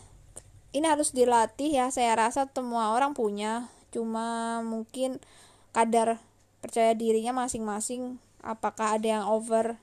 ini 0.74 0.84
harus 0.84 1.14
dilatih 1.14 1.70
ya. 1.72 1.86
Saya 1.88 2.12
rasa 2.18 2.50
semua 2.50 2.92
orang 2.92 3.14
punya. 3.16 3.70
Cuma 3.88 4.60
mungkin 4.60 5.16
kadar 5.72 6.20
percaya 6.60 6.92
dirinya 6.92 7.32
masing-masing 7.32 8.20
apakah 8.42 8.98
ada 8.98 9.20
yang 9.20 9.24
over 9.24 9.78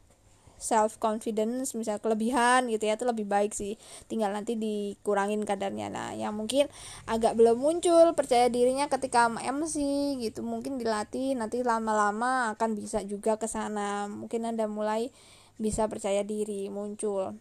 self 0.58 0.98
confidence 0.98 1.76
misalnya 1.76 2.02
kelebihan 2.02 2.68
gitu 2.72 2.88
ya 2.88 2.96
itu 2.96 3.06
lebih 3.08 3.28
baik 3.28 3.52
sih. 3.52 3.76
Tinggal 4.08 4.32
nanti 4.32 4.56
dikurangin 4.56 5.44
kadarnya. 5.44 5.92
Nah 5.92 6.12
yang 6.16 6.36
mungkin 6.36 6.72
agak 7.06 7.36
belum 7.38 7.60
muncul 7.60 8.16
percaya 8.18 8.48
dirinya 8.48 8.88
ketika 8.88 9.28
MC 9.30 9.78
gitu 10.22 10.42
mungkin 10.42 10.80
dilatih 10.80 11.36
nanti 11.38 11.62
lama-lama 11.62 12.56
akan 12.56 12.76
bisa 12.78 13.04
juga 13.04 13.36
ke 13.36 13.46
sana. 13.46 14.08
Mungkin 14.08 14.48
anda 14.48 14.66
mulai 14.66 15.12
bisa 15.56 15.88
percaya 15.88 16.24
diri 16.24 16.68
muncul. 16.68 17.36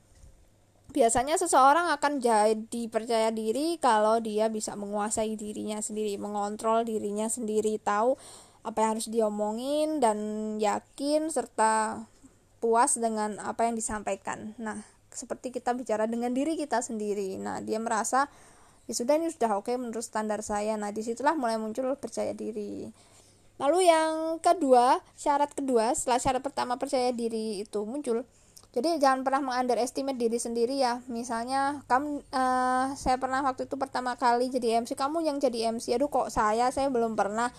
Biasanya 0.94 1.34
seseorang 1.34 1.90
akan 1.98 2.22
jadi 2.22 2.82
percaya 2.86 3.34
diri 3.34 3.82
kalau 3.82 4.22
dia 4.22 4.46
bisa 4.46 4.78
menguasai 4.78 5.34
dirinya 5.34 5.82
sendiri 5.82 6.14
mengontrol 6.22 6.86
dirinya 6.86 7.26
sendiri 7.26 7.82
tahu 7.82 8.14
apa 8.62 8.78
yang 8.78 8.90
harus 8.96 9.08
diomongin 9.10 9.98
dan 9.98 10.18
yakin 10.62 11.28
serta 11.34 12.06
puas 12.64 12.96
dengan 12.96 13.36
apa 13.44 13.68
yang 13.68 13.76
disampaikan. 13.76 14.56
Nah, 14.56 14.80
seperti 15.12 15.52
kita 15.52 15.76
bicara 15.76 16.08
dengan 16.08 16.32
diri 16.32 16.56
kita 16.56 16.80
sendiri. 16.80 17.36
Nah, 17.36 17.60
dia 17.60 17.76
merasa 17.76 18.32
ya 18.88 18.96
sudah 18.96 19.20
ini 19.20 19.28
sudah 19.28 19.60
oke 19.60 19.68
menurut 19.76 20.00
standar 20.00 20.40
saya. 20.40 20.72
Nah, 20.80 20.88
di 20.88 21.04
situlah 21.04 21.36
mulai 21.36 21.60
muncul 21.60 21.92
percaya 22.00 22.32
diri. 22.32 22.88
Lalu 23.60 23.92
yang 23.92 24.40
kedua, 24.40 25.04
syarat 25.12 25.52
kedua 25.52 25.92
setelah 25.92 26.16
syarat 26.16 26.40
pertama 26.40 26.80
percaya 26.80 27.12
diri 27.12 27.60
itu 27.60 27.84
muncul. 27.84 28.24
Jadi 28.74 28.98
jangan 28.98 29.22
pernah 29.22 29.44
mengunderestimate 29.44 30.16
diri 30.18 30.40
sendiri 30.40 30.80
ya. 30.80 31.04
Misalnya 31.06 31.84
kamu 31.86 32.26
uh, 32.32 32.96
saya 32.96 33.20
pernah 33.20 33.44
waktu 33.44 33.70
itu 33.70 33.76
pertama 33.76 34.16
kali 34.16 34.48
jadi 34.50 34.82
MC, 34.82 34.96
kamu 34.96 35.20
yang 35.22 35.36
jadi 35.36 35.70
MC. 35.70 35.94
Aduh 35.94 36.08
kok 36.10 36.32
saya 36.32 36.72
saya 36.72 36.88
belum 36.88 37.14
pernah 37.14 37.52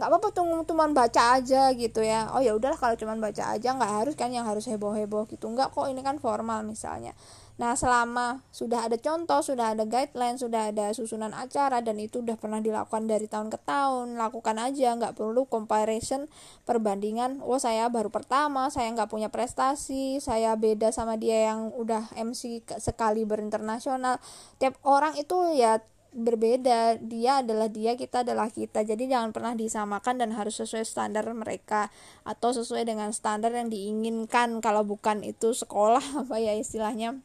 nggak 0.00 0.08
apa-apa 0.08 0.32
tuh 0.32 0.48
cuma 0.64 0.88
baca 0.96 1.36
aja 1.36 1.76
gitu 1.76 2.00
ya. 2.00 2.32
Oh 2.32 2.40
ya 2.40 2.56
udahlah 2.56 2.80
kalau 2.80 2.96
cuma 2.96 3.12
baca 3.20 3.52
aja 3.52 3.76
nggak 3.76 3.92
harus 4.00 4.14
kan 4.16 4.32
yang 4.32 4.48
harus 4.48 4.64
heboh 4.64 4.96
heboh 4.96 5.28
gitu. 5.28 5.44
Nggak 5.52 5.76
kok 5.76 5.92
ini 5.92 6.00
kan 6.00 6.16
formal 6.16 6.64
misalnya. 6.64 7.12
Nah, 7.60 7.76
selama 7.76 8.40
sudah 8.48 8.88
ada 8.88 8.96
contoh, 8.96 9.44
sudah 9.44 9.76
ada 9.76 9.84
guideline, 9.84 10.40
sudah 10.40 10.72
ada 10.72 10.96
susunan 10.96 11.28
acara, 11.36 11.84
dan 11.84 12.00
itu 12.00 12.24
udah 12.24 12.40
pernah 12.40 12.56
dilakukan 12.56 13.04
dari 13.04 13.28
tahun 13.28 13.52
ke 13.52 13.60
tahun, 13.68 14.16
lakukan 14.16 14.56
aja, 14.56 14.96
nggak 14.96 15.12
perlu 15.12 15.44
comparison, 15.44 16.24
perbandingan, 16.64 17.44
oh 17.44 17.60
saya 17.60 17.92
baru 17.92 18.08
pertama, 18.08 18.72
saya 18.72 18.88
nggak 18.96 19.12
punya 19.12 19.28
prestasi, 19.28 20.24
saya 20.24 20.56
beda 20.56 20.88
sama 20.88 21.20
dia 21.20 21.52
yang 21.52 21.68
udah 21.76 22.08
MC 22.16 22.64
sekali 22.80 23.28
berinternasional. 23.28 24.16
Tiap 24.56 24.80
orang 24.80 25.20
itu 25.20 25.36
ya 25.52 25.84
berbeda. 26.10 26.98
Dia 26.98 27.42
adalah 27.42 27.70
dia 27.70 27.94
kita 27.94 28.26
adalah 28.26 28.50
kita. 28.50 28.82
Jadi 28.82 29.10
jangan 29.10 29.30
pernah 29.30 29.54
disamakan 29.54 30.20
dan 30.20 30.30
harus 30.34 30.58
sesuai 30.58 30.84
standar 30.84 31.24
mereka 31.30 31.88
atau 32.26 32.50
sesuai 32.50 32.86
dengan 32.86 33.14
standar 33.14 33.54
yang 33.54 33.70
diinginkan. 33.70 34.58
Kalau 34.58 34.82
bukan 34.82 35.22
itu 35.22 35.54
sekolah 35.54 36.02
apa 36.26 36.36
ya 36.42 36.54
istilahnya 36.58 37.22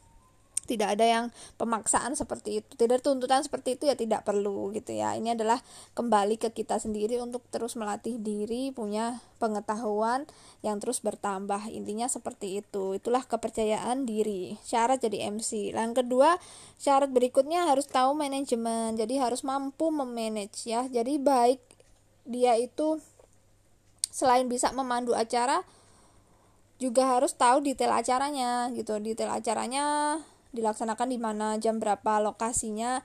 tidak 0.66 0.98
ada 0.98 1.06
yang 1.06 1.26
pemaksaan 1.62 2.18
seperti 2.18 2.62
itu. 2.62 2.72
Tidak 2.74 3.00
tuntutan 3.02 3.46
seperti 3.46 3.78
itu 3.78 3.86
ya 3.86 3.96
tidak 3.96 4.26
perlu 4.26 4.74
gitu 4.74 4.98
ya. 4.98 5.14
Ini 5.14 5.38
adalah 5.38 5.62
kembali 5.94 6.42
ke 6.42 6.52
kita 6.52 6.82
sendiri 6.82 7.22
untuk 7.22 7.46
terus 7.54 7.78
melatih 7.78 8.18
diri 8.18 8.74
punya 8.74 9.22
pengetahuan 9.38 10.26
yang 10.66 10.82
terus 10.82 11.00
bertambah. 11.06 11.70
Intinya 11.70 12.10
seperti 12.10 12.66
itu. 12.66 12.98
Itulah 12.98 13.24
kepercayaan 13.24 14.10
diri. 14.10 14.58
Syarat 14.66 15.06
jadi 15.06 15.30
MC 15.30 15.72
yang 15.72 15.94
kedua 15.94 16.42
syarat 16.82 17.14
berikutnya 17.14 17.70
harus 17.70 17.86
tahu 17.86 18.18
manajemen. 18.18 18.98
Jadi 18.98 19.22
harus 19.22 19.46
mampu 19.46 19.94
memanage 19.94 20.66
ya. 20.66 20.90
Jadi 20.90 21.22
baik 21.22 21.62
dia 22.26 22.58
itu 22.58 22.98
selain 24.10 24.50
bisa 24.50 24.74
memandu 24.74 25.14
acara 25.14 25.62
juga 26.76 27.08
harus 27.08 27.32
tahu 27.36 27.64
detail 27.64 27.96
acaranya 27.96 28.68
gitu. 28.76 29.00
Detail 29.00 29.32
acaranya 29.32 30.20
dilaksanakan 30.56 31.12
di 31.12 31.20
mana 31.20 31.60
jam 31.60 31.78
berapa 31.78 32.24
lokasinya 32.24 33.04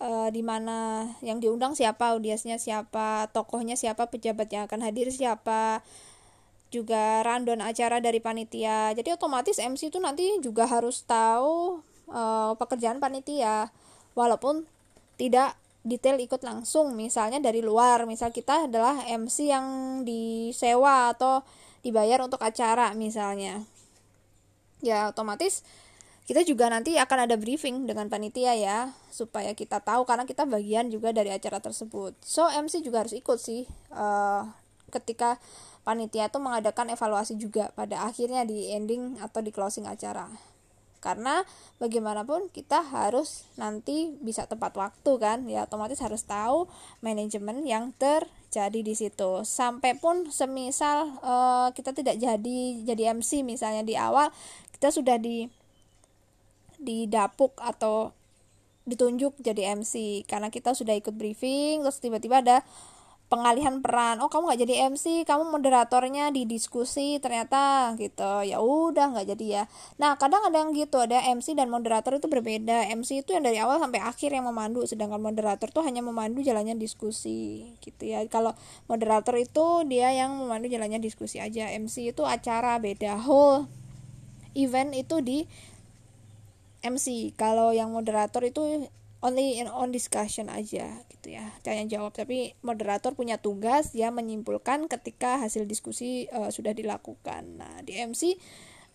e, 0.00 0.10
di 0.32 0.40
mana 0.40 1.06
yang 1.20 1.38
diundang 1.38 1.76
siapa 1.76 2.16
audiensnya 2.16 2.56
siapa 2.56 3.28
tokohnya 3.30 3.76
siapa 3.76 4.08
pejabat 4.08 4.48
yang 4.50 4.64
akan 4.66 4.80
hadir 4.82 5.12
siapa 5.12 5.84
juga 6.74 7.22
rundown 7.22 7.62
acara 7.62 8.02
dari 8.02 8.18
panitia. 8.18 8.90
Jadi 8.98 9.14
otomatis 9.14 9.62
MC 9.62 9.94
itu 9.94 10.02
nanti 10.02 10.26
juga 10.42 10.66
harus 10.66 11.06
tahu 11.06 11.78
e, 12.10 12.22
pekerjaan 12.58 12.98
panitia. 12.98 13.70
Walaupun 14.18 14.66
tidak 15.14 15.54
detail 15.86 16.16
ikut 16.18 16.42
langsung 16.42 16.96
misalnya 16.98 17.38
dari 17.38 17.62
luar. 17.62 18.08
Misal 18.10 18.34
kita 18.34 18.66
adalah 18.66 19.06
MC 19.06 19.52
yang 19.52 19.66
disewa 20.02 21.14
atau 21.14 21.46
dibayar 21.86 22.18
untuk 22.24 22.40
acara 22.42 22.90
misalnya. 22.96 23.62
Ya 24.82 25.12
otomatis 25.12 25.62
kita 26.24 26.40
juga 26.40 26.72
nanti 26.72 26.96
akan 26.96 27.28
ada 27.28 27.36
briefing 27.36 27.84
dengan 27.84 28.08
panitia 28.08 28.56
ya 28.56 28.78
supaya 29.12 29.52
kita 29.52 29.84
tahu 29.84 30.08
karena 30.08 30.24
kita 30.24 30.48
bagian 30.48 30.88
juga 30.88 31.12
dari 31.12 31.28
acara 31.28 31.60
tersebut. 31.60 32.16
So 32.24 32.48
MC 32.48 32.80
juga 32.80 33.04
harus 33.04 33.12
ikut 33.12 33.36
sih 33.36 33.68
uh, 33.92 34.48
ketika 34.88 35.36
panitia 35.84 36.32
itu 36.32 36.40
mengadakan 36.40 36.88
evaluasi 36.96 37.36
juga 37.36 37.68
pada 37.76 38.08
akhirnya 38.08 38.48
di 38.48 38.72
ending 38.72 39.20
atau 39.20 39.44
di 39.44 39.52
closing 39.52 39.84
acara. 39.84 40.32
Karena 41.04 41.44
bagaimanapun 41.76 42.48
kita 42.48 42.80
harus 42.80 43.44
nanti 43.60 44.16
bisa 44.24 44.48
tepat 44.48 44.72
waktu 44.80 45.12
kan 45.20 45.44
ya 45.44 45.68
otomatis 45.68 46.00
harus 46.00 46.24
tahu 46.24 46.64
manajemen 47.04 47.68
yang 47.68 47.92
terjadi 48.00 48.80
di 48.80 48.96
situ. 48.96 49.44
Sampai 49.44 50.00
pun 50.00 50.32
semisal 50.32 51.20
uh, 51.20 51.68
kita 51.76 51.92
tidak 51.92 52.16
jadi 52.16 52.60
jadi 52.80 53.12
MC 53.12 53.44
misalnya 53.44 53.84
di 53.84 54.00
awal 54.00 54.32
kita 54.72 54.88
sudah 54.88 55.20
di 55.20 55.44
didapuk 56.84 57.56
atau 57.58 58.12
ditunjuk 58.84 59.40
jadi 59.40 59.72
MC 59.80 60.24
karena 60.28 60.52
kita 60.52 60.76
sudah 60.76 60.92
ikut 60.92 61.16
briefing 61.16 61.80
terus 61.80 62.04
tiba-tiba 62.04 62.44
ada 62.44 62.60
pengalihan 63.32 63.80
peran. 63.80 64.20
Oh 64.20 64.28
kamu 64.28 64.52
nggak 64.52 64.60
jadi 64.68 64.74
MC 64.92 65.24
kamu 65.24 65.48
moderatornya 65.48 66.28
di 66.30 66.44
diskusi 66.44 67.16
ternyata 67.18 67.96
gitu. 67.96 68.44
Ya 68.44 68.60
udah 68.60 69.16
nggak 69.16 69.26
jadi 69.34 69.46
ya. 69.48 69.62
Nah 69.96 70.14
kadang 70.20 70.44
ada 70.46 70.60
yang 70.60 70.76
gitu 70.76 71.00
ada 71.00 71.18
MC 71.32 71.56
dan 71.56 71.72
moderator 71.72 72.14
itu 72.14 72.28
berbeda. 72.28 72.92
MC 72.92 73.24
itu 73.24 73.32
yang 73.32 73.42
dari 73.42 73.58
awal 73.58 73.80
sampai 73.80 74.04
akhir 74.04 74.30
yang 74.36 74.44
memandu 74.44 74.84
sedangkan 74.84 75.18
moderator 75.18 75.72
tuh 75.72 75.82
hanya 75.82 76.04
memandu 76.04 76.44
jalannya 76.44 76.76
diskusi 76.76 77.72
gitu 77.80 78.04
ya. 78.04 78.22
Kalau 78.28 78.52
moderator 78.86 79.34
itu 79.40 79.88
dia 79.88 80.12
yang 80.12 80.36
memandu 80.36 80.68
jalannya 80.68 81.00
diskusi 81.00 81.40
aja. 81.40 81.72
MC 81.72 82.12
itu 82.12 82.22
acara 82.22 82.76
beda. 82.78 83.18
Whole 83.24 83.66
event 84.54 84.94
itu 84.94 85.18
di 85.24 85.48
MC 86.84 87.32
kalau 87.34 87.72
yang 87.72 87.88
moderator 87.88 88.44
itu 88.44 88.86
only 89.24 89.56
in 89.56 89.72
on 89.72 89.88
discussion 89.88 90.52
aja 90.52 91.00
gitu 91.08 91.32
ya. 91.32 91.48
Tanya 91.64 91.88
jawab. 91.88 92.12
Tapi 92.12 92.52
moderator 92.60 93.16
punya 93.16 93.40
tugas 93.40 93.96
ya 93.96 94.12
menyimpulkan 94.12 94.84
ketika 94.92 95.40
hasil 95.40 95.64
diskusi 95.64 96.28
uh, 96.28 96.52
sudah 96.52 96.76
dilakukan. 96.76 97.56
Nah 97.56 97.80
di 97.80 97.96
MC 97.96 98.36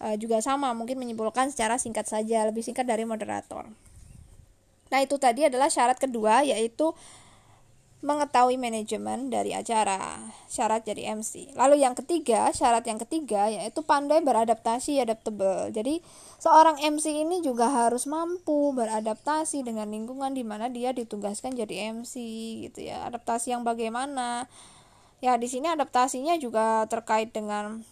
uh, 0.06 0.14
eh, 0.14 0.16
juga 0.22 0.38
sama 0.46 0.70
mungkin 0.78 1.02
menyimpulkan 1.02 1.50
secara 1.50 1.82
singkat 1.82 2.06
saja 2.06 2.46
lebih 2.46 2.62
singkat 2.62 2.86
dari 2.86 3.10
moderator. 3.10 3.66
Nah 4.90 5.00
itu 5.02 5.18
tadi 5.18 5.50
adalah 5.50 5.74
syarat 5.74 5.98
kedua 5.98 6.46
yaitu 6.46 6.94
mengetahui 8.00 8.56
manajemen 8.56 9.28
dari 9.28 9.52
acara 9.52 10.24
syarat 10.48 10.88
jadi 10.88 11.20
MC 11.20 11.52
lalu 11.60 11.84
yang 11.84 12.00
ketiga 12.00 12.48
syarat 12.56 12.88
yang 12.88 12.96
ketiga 12.96 13.52
yaitu 13.52 13.84
pandai 13.84 14.24
beradaptasi 14.24 15.04
adaptable. 15.04 15.68
Jadi 15.76 16.00
seorang 16.40 16.80
MC 16.80 17.12
ini 17.12 17.44
juga 17.44 17.68
harus 17.68 18.08
mampu 18.08 18.72
beradaptasi 18.72 19.68
dengan 19.68 19.92
lingkungan 19.92 20.32
di 20.32 20.48
mana 20.48 20.72
dia 20.72 20.96
ditugaskan 20.96 21.60
jadi 21.60 21.92
MC 21.92 22.16
gitu 22.72 22.88
ya. 22.88 23.04
Adaptasi 23.04 23.52
yang 23.52 23.68
bagaimana? 23.68 24.48
Ya 25.20 25.36
di 25.36 25.52
sini 25.52 25.68
adaptasinya 25.68 26.40
juga 26.40 26.88
terkait 26.88 27.36
dengan 27.36 27.84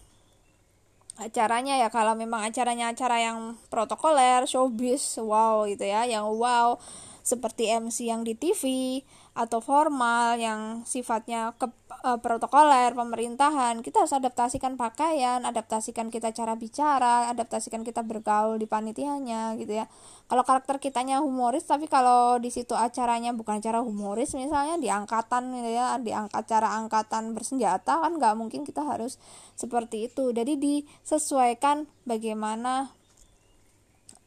acaranya 1.20 1.76
ya. 1.76 1.92
Kalau 1.92 2.16
memang 2.16 2.48
acaranya 2.48 2.96
acara 2.96 3.20
yang 3.20 3.60
protokoler 3.68 4.48
showbiz 4.48 5.20
wow 5.20 5.68
gitu 5.68 5.84
ya. 5.84 6.08
Yang 6.08 6.32
wow 6.32 6.80
seperti 7.20 7.68
MC 7.68 8.08
yang 8.08 8.24
di 8.24 8.32
TV 8.32 9.04
atau 9.38 9.62
formal 9.62 10.34
yang 10.34 10.82
sifatnya 10.82 11.54
ke 11.54 11.70
uh, 12.02 12.18
protokoler 12.18 12.90
pemerintahan 12.90 13.86
kita 13.86 14.02
harus 14.02 14.10
adaptasikan 14.10 14.74
pakaian 14.74 15.46
adaptasikan 15.46 16.10
kita 16.10 16.34
cara 16.34 16.58
bicara 16.58 17.30
adaptasikan 17.30 17.86
kita 17.86 18.02
bergaul 18.02 18.58
di 18.58 18.66
panitianya 18.66 19.54
gitu 19.62 19.78
ya. 19.78 19.86
Kalau 20.26 20.42
karakter 20.42 20.82
kitanya 20.82 21.22
humoris 21.22 21.62
tapi 21.70 21.86
kalau 21.86 22.42
di 22.42 22.50
situ 22.50 22.74
acaranya 22.74 23.30
bukan 23.30 23.62
acara 23.62 23.78
humoris 23.78 24.34
misalnya 24.34 24.74
di 24.74 24.90
angkatan 24.90 25.54
gitu 25.54 25.70
ya 25.70 26.02
di 26.02 26.10
acara 26.10 26.74
angkatan 26.74 27.30
bersenjata 27.30 28.02
kan 28.02 28.18
nggak 28.18 28.34
mungkin 28.34 28.66
kita 28.66 28.82
harus 28.82 29.22
seperti 29.54 30.10
itu. 30.10 30.34
Jadi 30.34 30.58
disesuaikan 30.58 31.86
bagaimana 32.02 32.97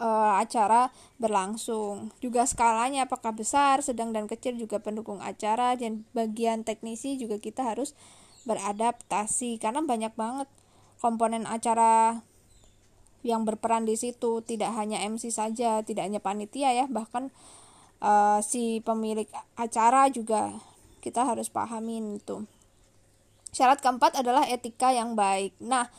uh, 0.02 0.42
acara 0.42 0.90
berlangsung. 1.22 2.10
Juga 2.18 2.50
skalanya 2.50 3.06
apakah 3.06 3.38
besar, 3.38 3.86
sedang 3.86 4.10
dan 4.12 4.26
kecil 4.26 4.58
juga 4.58 4.82
pendukung 4.82 5.22
acara. 5.22 5.78
Dan 5.78 6.10
bagian 6.18 6.66
teknisi 6.66 7.22
juga 7.22 7.38
kita 7.38 7.62
harus 7.62 7.94
beradaptasi 8.50 9.62
karena 9.62 9.86
banyak 9.86 10.18
banget 10.18 10.50
komponen 10.98 11.46
acara 11.46 12.26
yang 13.22 13.46
berperan 13.46 13.86
di 13.86 13.94
situ. 13.94 14.42
Tidak 14.42 14.74
hanya 14.74 15.06
MC 15.06 15.30
saja 15.30 15.86
tidak 15.86 16.10
hanya 16.10 16.18
panitia 16.18 16.74
ya 16.74 16.86
bahkan 16.90 17.30
uh, 18.02 18.42
si 18.42 18.82
pemilik 18.82 19.30
acara 19.54 20.10
juga 20.10 20.58
kita 21.06 21.26
harus 21.26 21.54
pahamin 21.54 22.18
itu. 22.18 22.46
Syarat 23.52 23.84
keempat 23.84 24.16
adalah 24.18 24.48
etika 24.48 24.90
yang 24.96 25.14
baik. 25.14 25.54
Nah 25.62 25.92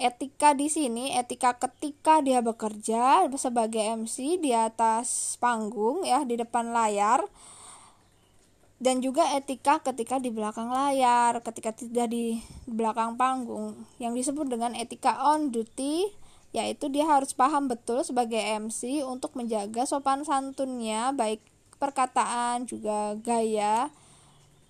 etika 0.00 0.56
di 0.56 0.72
sini 0.72 1.12
etika 1.12 1.60
ketika 1.60 2.24
dia 2.24 2.40
bekerja 2.40 3.28
sebagai 3.36 3.84
MC 4.00 4.40
di 4.40 4.56
atas 4.56 5.36
panggung 5.36 6.02
ya 6.08 6.24
di 6.24 6.40
depan 6.40 6.72
layar. 6.72 7.28
Dan 8.80 9.04
juga 9.04 9.36
etika 9.36 9.84
ketika 9.84 10.16
di 10.16 10.32
belakang 10.32 10.72
layar 10.72 11.44
ketika 11.44 11.76
tidak 11.76 12.08
di 12.08 12.40
belakang 12.64 13.20
panggung. 13.20 13.76
Yang 14.00 14.24
disebut 14.24 14.48
dengan 14.48 14.72
etika 14.72 15.20
on 15.20 15.52
duty 15.52 16.08
yaitu 16.50 16.90
dia 16.90 17.06
harus 17.06 17.30
paham 17.30 17.70
betul 17.70 18.02
sebagai 18.02 18.40
MC 18.40 19.06
untuk 19.06 19.38
menjaga 19.38 19.86
sopan 19.86 20.26
santunnya 20.26 21.14
baik 21.14 21.38
perkataan 21.78 22.66
juga 22.66 23.14
gaya 23.22 23.92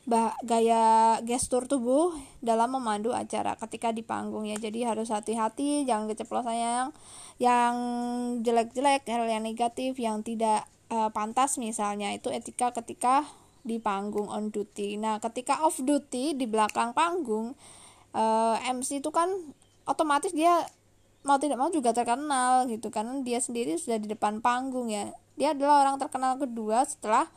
bah, 0.08 0.32
gaya 0.44 1.18
gestur 1.24 1.68
tubuh 1.68 2.16
dalam 2.40 2.72
memandu 2.72 3.12
acara 3.12 3.56
ketika 3.60 3.92
di 3.92 4.00
panggung 4.00 4.48
ya 4.48 4.56
jadi 4.56 4.94
harus 4.94 5.12
hati-hati 5.12 5.84
jangan 5.84 6.08
keceplosan 6.08 6.56
yang 6.56 6.88
yang 7.40 7.74
jelek-jelek 8.40 9.04
hal 9.08 9.28
yang 9.28 9.44
negatif 9.44 9.96
yang 10.00 10.24
tidak 10.24 10.64
uh, 10.92 11.08
pantas 11.12 11.56
misalnya 11.56 12.12
itu 12.12 12.28
etika 12.28 12.72
ketika 12.74 13.24
di 13.60 13.76
panggung 13.76 14.28
on 14.28 14.48
duty. 14.48 14.96
Nah, 14.96 15.20
ketika 15.20 15.60
off 15.64 15.80
duty 15.80 16.32
di 16.32 16.48
belakang 16.48 16.96
panggung 16.96 17.52
uh, 18.16 18.56
eh, 18.56 18.72
MC 18.72 19.04
itu 19.04 19.10
kan 19.12 19.28
otomatis 19.84 20.32
dia 20.32 20.64
mau 21.20 21.36
tidak 21.36 21.60
mau 21.60 21.68
juga 21.68 21.92
terkenal 21.92 22.64
gitu 22.72 22.88
karena 22.88 23.20
dia 23.20 23.36
sendiri 23.36 23.76
sudah 23.76 24.00
di 24.00 24.08
depan 24.08 24.40
panggung 24.40 24.88
ya. 24.88 25.12
Dia 25.36 25.56
adalah 25.56 25.84
orang 25.88 25.96
terkenal 26.00 26.36
kedua 26.40 26.84
setelah 26.84 27.28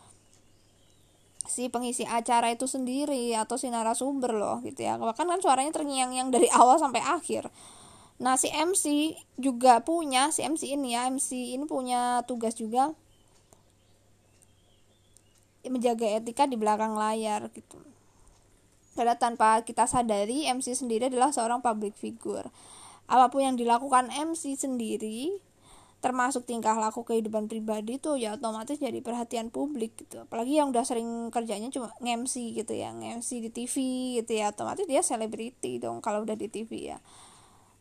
si 1.43 1.67
pengisi 1.67 2.07
acara 2.07 2.51
itu 2.51 2.65
sendiri 2.65 3.35
atau 3.35 3.59
si 3.59 3.67
narasumber 3.67 4.31
loh 4.31 4.63
gitu 4.63 4.83
ya. 4.83 4.95
Bahkan 4.95 5.27
kan 5.27 5.39
suaranya 5.43 5.75
terngiang-ngiang 5.75 6.31
dari 6.31 6.47
awal 6.55 6.79
sampai 6.79 7.03
akhir. 7.03 7.51
Nah 8.23 8.39
si 8.39 8.47
MC 8.47 9.15
juga 9.35 9.83
punya 9.83 10.31
si 10.31 10.45
MC 10.45 10.71
ini 10.79 10.95
ya 10.95 11.09
MC 11.11 11.59
ini 11.59 11.65
punya 11.67 12.23
tugas 12.23 12.55
juga 12.55 12.95
menjaga 15.63 16.19
etika 16.19 16.43
di 16.43 16.59
belakang 16.59 16.95
layar 16.95 17.47
gitu. 17.55 17.79
Karena 18.93 19.17
tanpa 19.17 19.63
kita 19.65 19.89
sadari 19.89 20.45
MC 20.45 20.75
sendiri 20.77 21.09
adalah 21.09 21.33
seorang 21.33 21.63
public 21.63 21.97
figure. 21.97 22.47
Apa 23.07 23.27
pun 23.31 23.43
yang 23.43 23.55
dilakukan 23.59 24.11
MC 24.11 24.55
sendiri 24.55 25.39
termasuk 26.03 26.43
tingkah 26.43 26.75
laku 26.75 27.07
kehidupan 27.07 27.47
pribadi 27.47 27.95
tuh 27.95 28.19
ya 28.19 28.35
otomatis 28.35 28.75
jadi 28.75 28.99
perhatian 28.99 29.47
publik 29.47 29.95
gitu. 29.95 30.27
Apalagi 30.27 30.59
yang 30.59 30.75
udah 30.75 30.83
sering 30.83 31.31
kerjanya 31.31 31.71
cuma 31.71 31.95
nge-MC 32.03 32.59
gitu 32.59 32.75
ya 32.75 32.91
nge-MC 32.91 33.29
di 33.39 33.49
TV 33.55 33.75
gitu 34.19 34.31
ya 34.35 34.51
otomatis 34.51 34.83
dia 34.83 34.99
selebriti 34.99 35.79
dong 35.79 36.03
kalau 36.03 36.27
udah 36.27 36.35
di 36.35 36.51
TV 36.51 36.91
ya. 36.91 36.99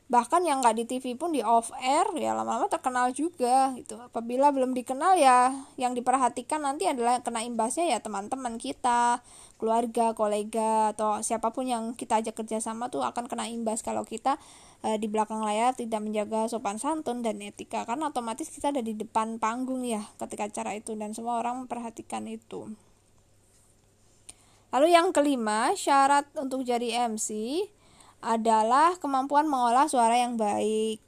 Bahkan 0.06 0.44
yang 0.44 0.62
nggak 0.62 0.76
di 0.76 0.85
TV 0.85 1.18
pun 1.18 1.35
di 1.35 1.40
off 1.42 1.74
air 1.80 2.04
ya 2.14 2.37
lama-lama 2.37 2.70
terkenal 2.70 3.11
juga 3.11 3.74
gitu. 3.74 3.98
Apabila 3.98 4.54
belum 4.54 4.70
dikenal 4.70 5.18
ya 5.18 5.50
yang 5.74 5.96
diperhatikan 5.96 6.62
nanti 6.62 6.87
adalah 6.87 7.18
kena 7.26 7.42
imbasnya 7.42 7.90
ya 7.90 7.98
teman-teman 7.98 8.54
kita 8.54 9.18
keluarga 9.58 10.14
kolega 10.14 10.94
atau 10.94 11.18
siapa 11.26 11.50
pun 11.50 11.66
yang 11.66 11.98
kita 11.98 12.22
ajak 12.22 12.38
kerjasama 12.38 12.87
tuh 12.87 13.02
akan 13.02 13.26
kena 13.26 13.50
imbas 13.50 13.82
kalau 13.82 14.06
kita 14.06 14.38
e, 14.83 14.99
di 14.99 15.07
belakang 15.09 15.40
layar 15.40 15.73
tidak 15.73 16.03
menjaga 16.03 16.51
sopan 16.51 16.77
santun 16.77 17.23
dan 17.23 17.38
etika 17.40 17.88
karena 17.88 18.11
otomatis 18.12 18.51
kita 18.51 18.75
ada 18.75 18.83
di 18.83 18.92
depan 18.92 19.40
panggung 19.40 19.87
ya 19.87 20.03
ketika 20.18 20.51
acara 20.51 20.77
itu 20.77 20.92
dan 20.99 21.16
semua 21.16 21.40
orang 21.40 21.64
memperhatikan 21.64 22.27
itu 22.29 22.68
lalu 24.75 24.92
yang 24.92 25.14
kelima 25.14 25.73
syarat 25.79 26.29
untuk 26.37 26.66
jadi 26.66 27.09
MC 27.09 27.62
adalah 28.23 28.95
kemampuan 29.03 29.51
mengolah 29.51 29.90
suara 29.90 30.14
yang 30.14 30.38
baik. 30.38 31.03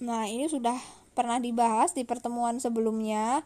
Nah, 0.00 0.24
ini 0.24 0.48
sudah 0.48 0.74
pernah 1.12 1.36
dibahas 1.36 1.92
di 1.92 2.02
pertemuan 2.08 2.56
sebelumnya. 2.58 3.44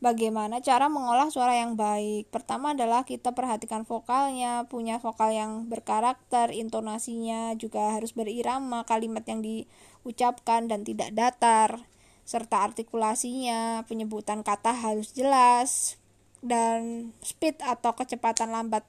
Bagaimana 0.00 0.64
cara 0.64 0.88
mengolah 0.88 1.28
suara 1.28 1.60
yang 1.60 1.76
baik? 1.76 2.32
Pertama 2.32 2.72
adalah 2.72 3.04
kita 3.04 3.36
perhatikan 3.36 3.84
vokalnya, 3.84 4.64
punya 4.64 4.96
vokal 4.96 5.28
yang 5.28 5.68
berkarakter, 5.68 6.56
intonasinya 6.56 7.52
juga 7.60 7.92
harus 7.92 8.16
berirama, 8.16 8.88
kalimat 8.88 9.28
yang 9.28 9.44
diucapkan 9.44 10.72
dan 10.72 10.88
tidak 10.88 11.12
datar, 11.12 11.84
serta 12.24 12.64
artikulasinya, 12.64 13.84
penyebutan 13.84 14.40
kata 14.40 14.72
harus 14.72 15.12
jelas, 15.12 16.00
dan 16.40 17.12
speed 17.20 17.60
atau 17.60 17.92
kecepatan 17.92 18.48
lambat 18.48 18.88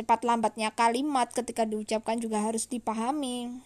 cepat 0.00 0.24
lambatnya 0.24 0.72
kalimat 0.72 1.28
ketika 1.28 1.68
diucapkan 1.68 2.16
juga 2.16 2.40
harus 2.40 2.64
dipahami 2.64 3.60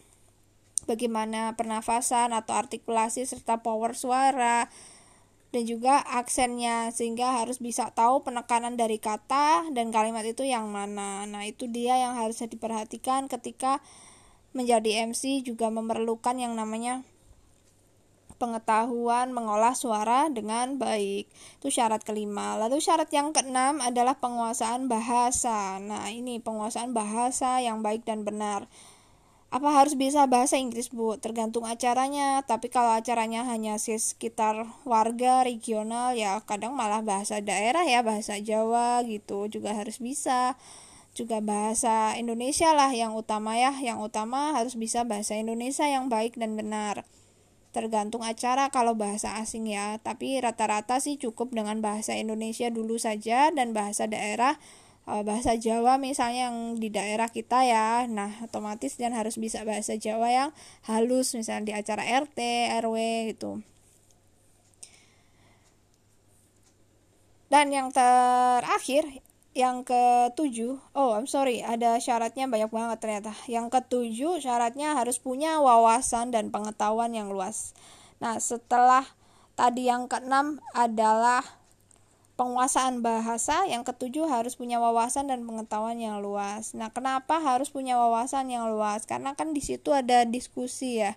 bagaimana 0.90 1.54
pernafasan 1.54 2.34
atau 2.34 2.58
artikulasi 2.58 3.22
serta 3.22 3.62
power 3.62 3.94
suara 3.94 4.66
dan 5.54 5.70
juga 5.70 6.02
aksennya 6.02 6.90
sehingga 6.90 7.38
harus 7.38 7.62
bisa 7.62 7.94
tahu 7.94 8.26
penekanan 8.26 8.74
dari 8.74 8.98
kata 8.98 9.70
dan 9.70 9.94
kalimat 9.94 10.26
itu 10.26 10.42
yang 10.42 10.66
mana. 10.66 11.22
Nah, 11.30 11.46
itu 11.46 11.70
dia 11.70 11.94
yang 11.94 12.18
harusnya 12.18 12.50
diperhatikan 12.50 13.30
ketika 13.30 13.78
menjadi 14.50 15.06
MC 15.06 15.46
juga 15.46 15.70
memerlukan 15.70 16.34
yang 16.42 16.58
namanya 16.58 17.06
pengetahuan 18.34 19.30
mengolah 19.30 19.78
suara 19.78 20.26
dengan 20.26 20.74
baik. 20.74 21.30
Itu 21.62 21.70
syarat 21.70 22.02
kelima. 22.02 22.58
Lalu 22.58 22.82
syarat 22.82 23.06
yang 23.14 23.30
keenam 23.30 23.78
adalah 23.78 24.18
penguasaan 24.18 24.90
bahasa. 24.90 25.78
Nah, 25.78 26.10
ini 26.10 26.42
penguasaan 26.42 26.90
bahasa 26.90 27.62
yang 27.62 27.78
baik 27.78 28.02
dan 28.02 28.26
benar. 28.26 28.66
Apa 29.54 29.70
harus 29.70 29.94
bisa 29.94 30.26
bahasa 30.26 30.58
Inggris, 30.58 30.90
Bu? 30.90 31.14
Tergantung 31.14 31.62
acaranya. 31.62 32.42
Tapi 32.42 32.66
kalau 32.74 32.90
acaranya 32.98 33.46
hanya 33.46 33.78
sekitar 33.78 34.66
warga 34.82 35.46
regional, 35.46 36.18
ya 36.18 36.42
kadang 36.42 36.74
malah 36.74 37.06
bahasa 37.06 37.38
daerah 37.38 37.86
ya, 37.86 38.02
bahasa 38.02 38.34
Jawa 38.42 39.06
gitu. 39.06 39.46
Juga 39.46 39.70
harus 39.78 40.02
bisa. 40.02 40.58
Juga 41.14 41.38
bahasa 41.38 42.18
Indonesia 42.18 42.74
lah 42.74 42.90
yang 42.90 43.14
utama 43.14 43.54
ya. 43.54 43.70
Yang 43.78 44.10
utama 44.10 44.58
harus 44.58 44.74
bisa 44.74 45.06
bahasa 45.06 45.38
Indonesia 45.38 45.86
yang 45.86 46.10
baik 46.10 46.34
dan 46.34 46.58
benar. 46.58 47.06
Tergantung 47.70 48.26
acara 48.26 48.74
kalau 48.74 48.98
bahasa 48.98 49.38
asing 49.38 49.70
ya. 49.70 50.02
Tapi 50.02 50.34
rata-rata 50.42 50.98
sih 50.98 51.14
cukup 51.14 51.54
dengan 51.54 51.78
bahasa 51.78 52.18
Indonesia 52.18 52.74
dulu 52.74 52.98
saja 52.98 53.54
dan 53.54 53.70
bahasa 53.70 54.10
daerah 54.10 54.58
bahasa 55.04 55.52
Jawa 55.60 56.00
misalnya 56.00 56.48
yang 56.48 56.80
di 56.80 56.88
daerah 56.88 57.28
kita 57.28 57.60
ya 57.64 58.08
nah 58.08 58.32
otomatis 58.40 58.96
dan 58.96 59.12
harus 59.12 59.36
bisa 59.36 59.60
bahasa 59.68 60.00
Jawa 60.00 60.32
yang 60.32 60.50
halus 60.88 61.36
misalnya 61.36 61.64
di 61.68 61.72
acara 61.76 62.02
RT 62.24 62.40
RW 62.80 62.96
gitu 63.36 63.60
dan 67.52 67.70
yang 67.70 67.92
terakhir 67.94 69.06
yang 69.54 69.86
ketujuh, 69.86 70.82
oh 70.98 71.14
I'm 71.14 71.30
sorry, 71.30 71.62
ada 71.62 71.94
syaratnya 72.02 72.50
banyak 72.50 72.74
banget 72.74 72.98
ternyata. 72.98 73.32
Yang 73.46 73.78
ketujuh 73.78 74.42
syaratnya 74.42 74.98
harus 74.98 75.22
punya 75.22 75.62
wawasan 75.62 76.34
dan 76.34 76.50
pengetahuan 76.50 77.14
yang 77.14 77.30
luas. 77.30 77.70
Nah 78.18 78.42
setelah 78.42 79.06
tadi 79.54 79.86
yang 79.86 80.10
keenam 80.10 80.58
adalah 80.74 81.46
penguasaan 82.34 83.00
bahasa, 83.00 83.66
yang 83.70 83.86
ketujuh 83.86 84.26
harus 84.26 84.58
punya 84.58 84.82
wawasan 84.82 85.30
dan 85.30 85.46
pengetahuan 85.46 85.98
yang 86.02 86.18
luas. 86.18 86.74
Nah 86.74 86.90
kenapa 86.90 87.38
harus 87.38 87.70
punya 87.70 87.94
wawasan 87.94 88.50
yang 88.50 88.66
luas? 88.70 89.06
Karena 89.06 89.38
kan 89.38 89.54
di 89.54 89.62
situ 89.62 89.94
ada 89.94 90.26
diskusi 90.26 91.02
ya 91.02 91.14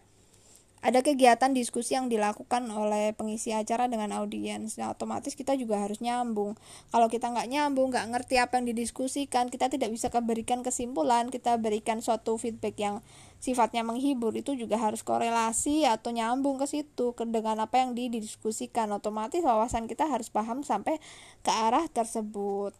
ada 0.77 1.01
kegiatan 1.01 1.57
diskusi 1.57 1.97
yang 1.97 2.05
dilakukan 2.05 2.69
oleh 2.69 3.09
pengisi 3.17 3.49
acara 3.49 3.89
dengan 3.89 4.13
audiens 4.13 4.77
nah, 4.77 4.93
otomatis 4.93 5.33
kita 5.33 5.57
juga 5.57 5.81
harus 5.81 5.97
nyambung 6.05 6.53
kalau 6.93 7.09
kita 7.09 7.33
nggak 7.33 7.49
nyambung 7.49 7.89
nggak 7.89 8.07
ngerti 8.13 8.37
apa 8.37 8.61
yang 8.61 8.69
didiskusikan 8.69 9.49
kita 9.49 9.73
tidak 9.73 9.89
bisa 9.89 10.13
berikan 10.21 10.61
kesimpulan 10.61 11.33
kita 11.33 11.57
berikan 11.57 11.99
suatu 11.99 12.37
feedback 12.37 12.77
yang 12.77 12.95
sifatnya 13.37 13.85
menghibur 13.85 14.33
itu 14.33 14.57
juga 14.57 14.81
harus 14.81 15.05
korelasi 15.05 15.85
atau 15.85 16.09
nyambung 16.09 16.57
ke 16.57 16.65
situ 16.65 17.13
dengan 17.29 17.61
apa 17.61 17.85
yang 17.85 17.93
didiskusikan 17.93 18.89
otomatis 18.89 19.45
wawasan 19.45 19.85
kita 19.85 20.09
harus 20.09 20.33
paham 20.33 20.65
sampai 20.65 20.97
ke 21.45 21.51
arah 21.53 21.85
tersebut 21.85 22.73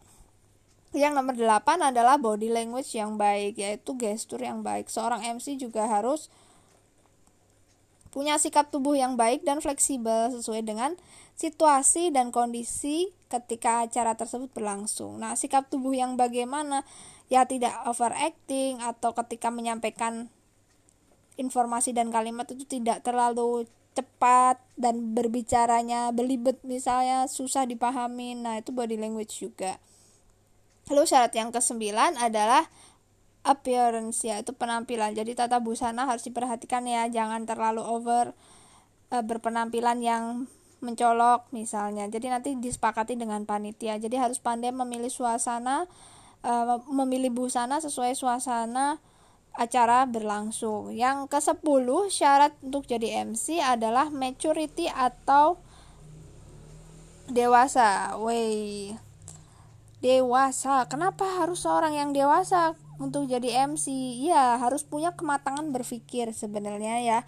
yang 0.96 1.14
nomor 1.14 1.36
8 1.36 1.62
adalah 1.94 2.18
body 2.18 2.50
language 2.50 2.96
yang 2.96 3.14
baik 3.14 3.54
yaitu 3.60 3.94
gestur 3.94 4.42
yang 4.42 4.66
baik 4.66 4.90
seorang 4.90 5.22
MC 5.38 5.60
juga 5.60 5.86
harus 5.86 6.26
punya 8.08 8.40
sikap 8.40 8.72
tubuh 8.72 8.96
yang 8.96 9.14
baik 9.14 9.44
dan 9.44 9.60
fleksibel 9.60 10.32
sesuai 10.32 10.64
dengan 10.64 10.96
situasi 11.38 12.10
dan 12.10 12.32
kondisi 12.32 13.12
ketika 13.28 13.84
acara 13.84 14.16
tersebut 14.16 14.50
berlangsung. 14.50 15.20
Nah, 15.20 15.36
sikap 15.36 15.68
tubuh 15.68 15.94
yang 15.94 16.16
bagaimana? 16.16 16.82
Ya 17.28 17.44
tidak 17.44 17.76
overacting 17.84 18.80
atau 18.80 19.12
ketika 19.12 19.52
menyampaikan 19.52 20.32
informasi 21.38 21.94
dan 21.94 22.10
kalimat 22.10 22.50
itu 22.50 22.66
tidak 22.66 23.06
terlalu 23.06 23.64
cepat 23.94 24.60
dan 24.78 25.14
berbicaranya 25.14 26.10
belibet 26.14 26.60
misalnya 26.62 27.26
susah 27.30 27.64
dipahami. 27.64 28.38
Nah, 28.38 28.60
itu 28.60 28.70
body 28.70 28.98
language 28.98 29.42
juga. 29.42 29.78
Lalu 30.90 31.04
syarat 31.06 31.32
yang 31.34 31.50
kesembilan 31.50 32.18
adalah 32.18 32.66
appearance 33.48 34.26
ya 34.26 34.44
itu 34.44 34.52
penampilan 34.52 35.16
jadi 35.16 35.32
tata 35.32 35.62
busana 35.62 36.04
harus 36.04 36.26
diperhatikan 36.26 36.84
ya 36.84 37.08
jangan 37.08 37.48
terlalu 37.48 37.80
over 37.80 38.36
uh, 39.08 39.24
berpenampilan 39.24 40.04
yang 40.04 40.24
mencolok 40.84 41.48
misalnya 41.50 42.06
jadi 42.12 42.38
nanti 42.38 42.54
disepakati 42.54 43.16
dengan 43.16 43.48
panitia 43.48 43.98
jadi 43.98 44.28
harus 44.28 44.38
pandai 44.38 44.70
memilih 44.70 45.10
suasana 45.10 45.88
uh, 46.44 46.78
memilih 46.92 47.34
busana 47.34 47.80
sesuai 47.82 48.14
suasana 48.14 49.00
acara 49.58 50.06
berlangsung. 50.06 50.94
Yang 50.94 51.26
ke 51.26 51.38
10 51.42 52.06
syarat 52.08 52.54
untuk 52.62 52.86
jadi 52.86 53.26
MC 53.26 53.58
adalah 53.58 54.06
maturity 54.08 54.86
atau 54.86 55.58
dewasa. 57.26 58.14
Wey 58.22 58.94
dewasa. 59.98 60.86
Kenapa 60.86 61.26
harus 61.42 61.66
seorang 61.66 61.98
yang 61.98 62.10
dewasa 62.14 62.78
untuk 63.02 63.26
jadi 63.26 63.66
MC 63.66 63.90
ya 64.22 64.58
harus 64.58 64.86
punya 64.86 65.14
kematangan 65.14 65.74
berpikir 65.74 66.30
sebenarnya 66.30 67.02
ya. 67.02 67.18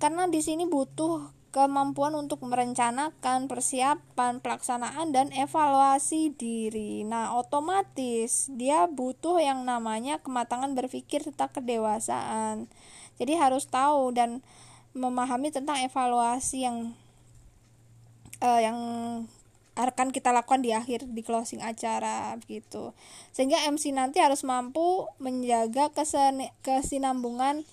Karena 0.00 0.26
di 0.26 0.40
sini 0.40 0.64
butuh 0.64 1.41
kemampuan 1.52 2.16
untuk 2.16 2.40
merencanakan 2.48 3.44
persiapan, 3.44 4.40
pelaksanaan 4.40 5.12
dan 5.12 5.28
evaluasi 5.36 6.32
diri. 6.32 7.04
Nah, 7.04 7.36
otomatis 7.36 8.48
dia 8.48 8.88
butuh 8.88 9.36
yang 9.36 9.68
namanya 9.68 10.16
kematangan 10.24 10.72
berpikir 10.72 11.20
serta 11.20 11.52
kedewasaan. 11.52 12.72
Jadi 13.20 13.36
harus 13.36 13.68
tahu 13.68 14.16
dan 14.16 14.40
memahami 14.96 15.52
tentang 15.52 15.76
evaluasi 15.84 16.64
yang 16.64 16.96
uh, 18.40 18.60
yang 18.60 18.78
akan 19.72 20.12
kita 20.12 20.32
lakukan 20.32 20.60
di 20.60 20.72
akhir 20.72 21.08
di 21.08 21.20
closing 21.20 21.60
acara 21.60 22.36
gitu. 22.48 22.96
Sehingga 23.32 23.60
MC 23.68 23.92
nanti 23.92 24.20
harus 24.20 24.40
mampu 24.44 25.08
menjaga 25.20 25.92
kesinambungan 26.64 27.64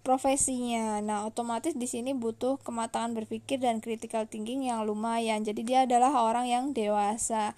profesinya. 0.00 0.98
Nah, 1.04 1.28
otomatis 1.28 1.76
di 1.76 1.84
sini 1.84 2.16
butuh 2.16 2.56
kematangan 2.64 3.12
berpikir 3.12 3.60
dan 3.60 3.84
critical 3.84 4.24
thinking 4.24 4.64
yang 4.66 4.84
lumayan. 4.88 5.44
Jadi 5.44 5.62
dia 5.64 5.84
adalah 5.84 6.12
orang 6.24 6.48
yang 6.48 6.64
dewasa. 6.72 7.52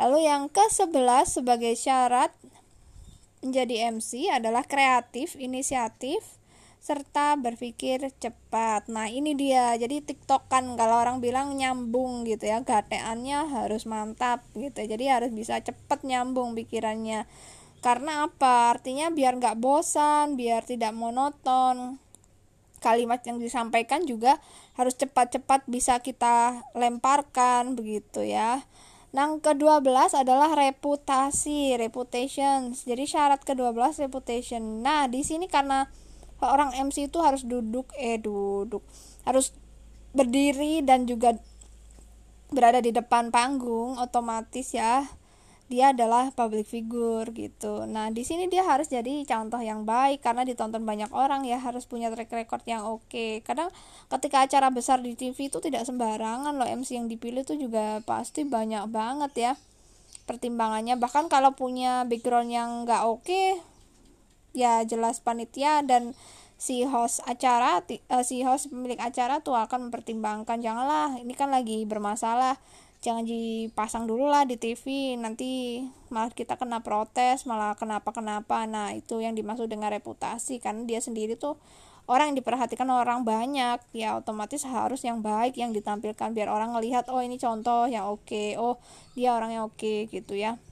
Lalu 0.00 0.26
yang 0.26 0.48
ke-11 0.48 1.42
sebagai 1.42 1.76
syarat 1.76 2.32
menjadi 3.44 3.92
MC 3.92 4.32
adalah 4.32 4.64
kreatif, 4.64 5.36
inisiatif, 5.36 6.40
serta 6.82 7.38
berpikir 7.38 8.10
cepat. 8.18 8.90
Nah, 8.90 9.06
ini 9.06 9.38
dia. 9.38 9.76
Jadi 9.78 10.02
TikTok 10.02 10.50
kan 10.50 10.74
kalau 10.74 10.98
orang 10.98 11.22
bilang 11.22 11.54
nyambung 11.54 12.26
gitu 12.26 12.50
ya, 12.50 12.64
gateannya 12.64 13.52
harus 13.52 13.86
mantap 13.86 14.42
gitu. 14.58 14.82
Jadi 14.82 15.06
harus 15.06 15.30
bisa 15.30 15.62
cepat 15.62 16.02
nyambung 16.02 16.58
pikirannya 16.58 17.28
karena 17.82 18.30
apa? 18.30 18.78
Artinya 18.78 19.10
biar 19.10 19.42
nggak 19.42 19.58
bosan 19.58 20.38
biar 20.38 20.62
tidak 20.62 20.94
monoton. 20.94 21.98
Kalimat 22.78 23.22
yang 23.26 23.42
disampaikan 23.42 24.06
juga 24.06 24.38
harus 24.78 24.94
cepat-cepat 24.98 25.66
bisa 25.66 25.98
kita 25.98 26.62
lemparkan 26.78 27.74
begitu 27.74 28.22
ya. 28.22 28.62
Yang 29.12 29.44
ke-12 29.44 30.16
adalah 30.16 30.56
reputasi, 30.56 31.76
reputation. 31.76 32.72
Jadi 32.72 33.04
syarat 33.04 33.44
ke-12 33.44 34.08
reputation. 34.08 34.62
Nah, 34.80 35.04
di 35.10 35.20
sini 35.20 35.46
karena 35.50 35.84
orang 36.40 36.74
MC 36.74 37.12
itu 37.12 37.22
harus 37.22 37.46
duduk 37.46 37.92
eh 37.94 38.18
duduk, 38.18 38.82
harus 39.28 39.54
berdiri 40.16 40.82
dan 40.82 41.06
juga 41.06 41.38
berada 42.50 42.82
di 42.82 42.90
depan 42.90 43.30
panggung 43.32 43.96
otomatis 43.96 44.76
ya 44.76 45.08
dia 45.72 45.96
adalah 45.96 46.28
public 46.36 46.68
figure 46.68 47.24
gitu. 47.32 47.88
Nah, 47.88 48.12
di 48.12 48.28
sini 48.28 48.44
dia 48.52 48.60
harus 48.60 48.92
jadi 48.92 49.24
contoh 49.24 49.56
yang 49.56 49.88
baik 49.88 50.20
karena 50.20 50.44
ditonton 50.44 50.84
banyak 50.84 51.08
orang 51.16 51.48
ya, 51.48 51.56
harus 51.56 51.88
punya 51.88 52.12
track 52.12 52.28
record 52.28 52.60
yang 52.68 52.84
oke. 52.84 53.08
Okay. 53.08 53.40
Kadang 53.40 53.72
ketika 54.12 54.44
acara 54.44 54.68
besar 54.68 55.00
di 55.00 55.16
TV 55.16 55.48
itu 55.48 55.64
tidak 55.64 55.88
sembarangan 55.88 56.52
loh 56.60 56.68
MC 56.68 57.00
yang 57.00 57.08
dipilih 57.08 57.48
itu 57.48 57.56
juga 57.56 58.04
pasti 58.04 58.44
banyak 58.44 58.84
banget 58.92 59.32
ya 59.32 59.52
pertimbangannya. 60.28 61.00
Bahkan 61.00 61.32
kalau 61.32 61.56
punya 61.56 62.04
background 62.04 62.52
yang 62.52 62.84
nggak 62.84 63.08
oke, 63.08 63.24
okay, 63.24 63.56
ya 64.52 64.84
jelas 64.84 65.24
panitia 65.24 65.80
dan 65.80 66.12
si 66.60 66.84
host 66.84 67.24
acara, 67.24 67.80
uh, 68.12 68.22
si 68.22 68.44
host 68.44 68.68
pemilik 68.68 69.00
acara 69.00 69.40
tuh 69.40 69.56
akan 69.56 69.88
mempertimbangkan 69.88 70.60
janganlah 70.60 71.16
ini 71.16 71.32
kan 71.32 71.48
lagi 71.48 71.82
bermasalah 71.88 72.60
jangan 73.02 73.26
dipasang 73.26 74.06
dulu 74.06 74.30
lah 74.30 74.46
di 74.46 74.54
TV 74.54 75.18
nanti 75.18 75.82
malah 76.08 76.30
kita 76.30 76.54
kena 76.54 76.86
protes 76.86 77.50
malah 77.50 77.74
kenapa 77.74 78.14
kenapa 78.14 78.62
nah 78.70 78.94
itu 78.94 79.18
yang 79.18 79.34
dimaksud 79.34 79.66
dengan 79.66 79.90
reputasi 79.90 80.62
karena 80.62 80.86
dia 80.86 81.02
sendiri 81.02 81.34
tuh 81.34 81.58
orang 82.06 82.30
yang 82.30 82.38
diperhatikan 82.38 82.86
orang 82.86 83.26
banyak 83.26 83.82
ya 83.90 84.14
otomatis 84.22 84.62
harus 84.62 85.02
yang 85.02 85.18
baik 85.18 85.58
yang 85.58 85.74
ditampilkan 85.74 86.30
biar 86.30 86.46
orang 86.46 86.78
ngelihat 86.78 87.10
oh 87.10 87.18
ini 87.18 87.42
contoh 87.42 87.90
yang 87.90 88.06
oke 88.06 88.22
okay. 88.22 88.54
oh 88.54 88.78
dia 89.18 89.34
orang 89.34 89.50
yang 89.50 89.66
oke 89.66 89.74
okay, 89.74 90.06
gitu 90.06 90.38
ya 90.38 90.62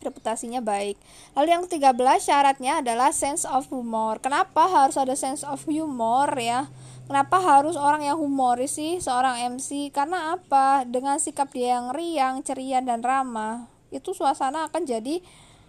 reputasinya 0.00 0.62
baik. 0.62 0.98
Lalu 1.34 1.48
yang 1.52 1.62
ketiga 1.66 1.90
belas 1.94 2.26
syaratnya 2.26 2.80
adalah 2.80 3.10
sense 3.10 3.46
of 3.46 3.66
humor. 3.70 4.22
Kenapa 4.22 4.66
harus 4.66 4.94
ada 4.94 5.18
sense 5.18 5.42
of 5.42 5.62
humor 5.66 6.30
ya? 6.38 6.70
Kenapa 7.08 7.40
harus 7.40 7.72
orang 7.74 8.04
yang 8.04 8.20
humoris 8.20 8.76
sih 8.76 9.00
seorang 9.00 9.56
MC? 9.56 9.88
Karena 9.88 10.36
apa? 10.36 10.84
Dengan 10.84 11.16
sikap 11.16 11.48
dia 11.56 11.80
yang 11.80 11.96
riang, 11.96 12.44
ceria 12.44 12.84
dan 12.84 13.00
ramah, 13.00 13.64
itu 13.88 14.12
suasana 14.12 14.68
akan 14.68 14.84
jadi 14.84 15.24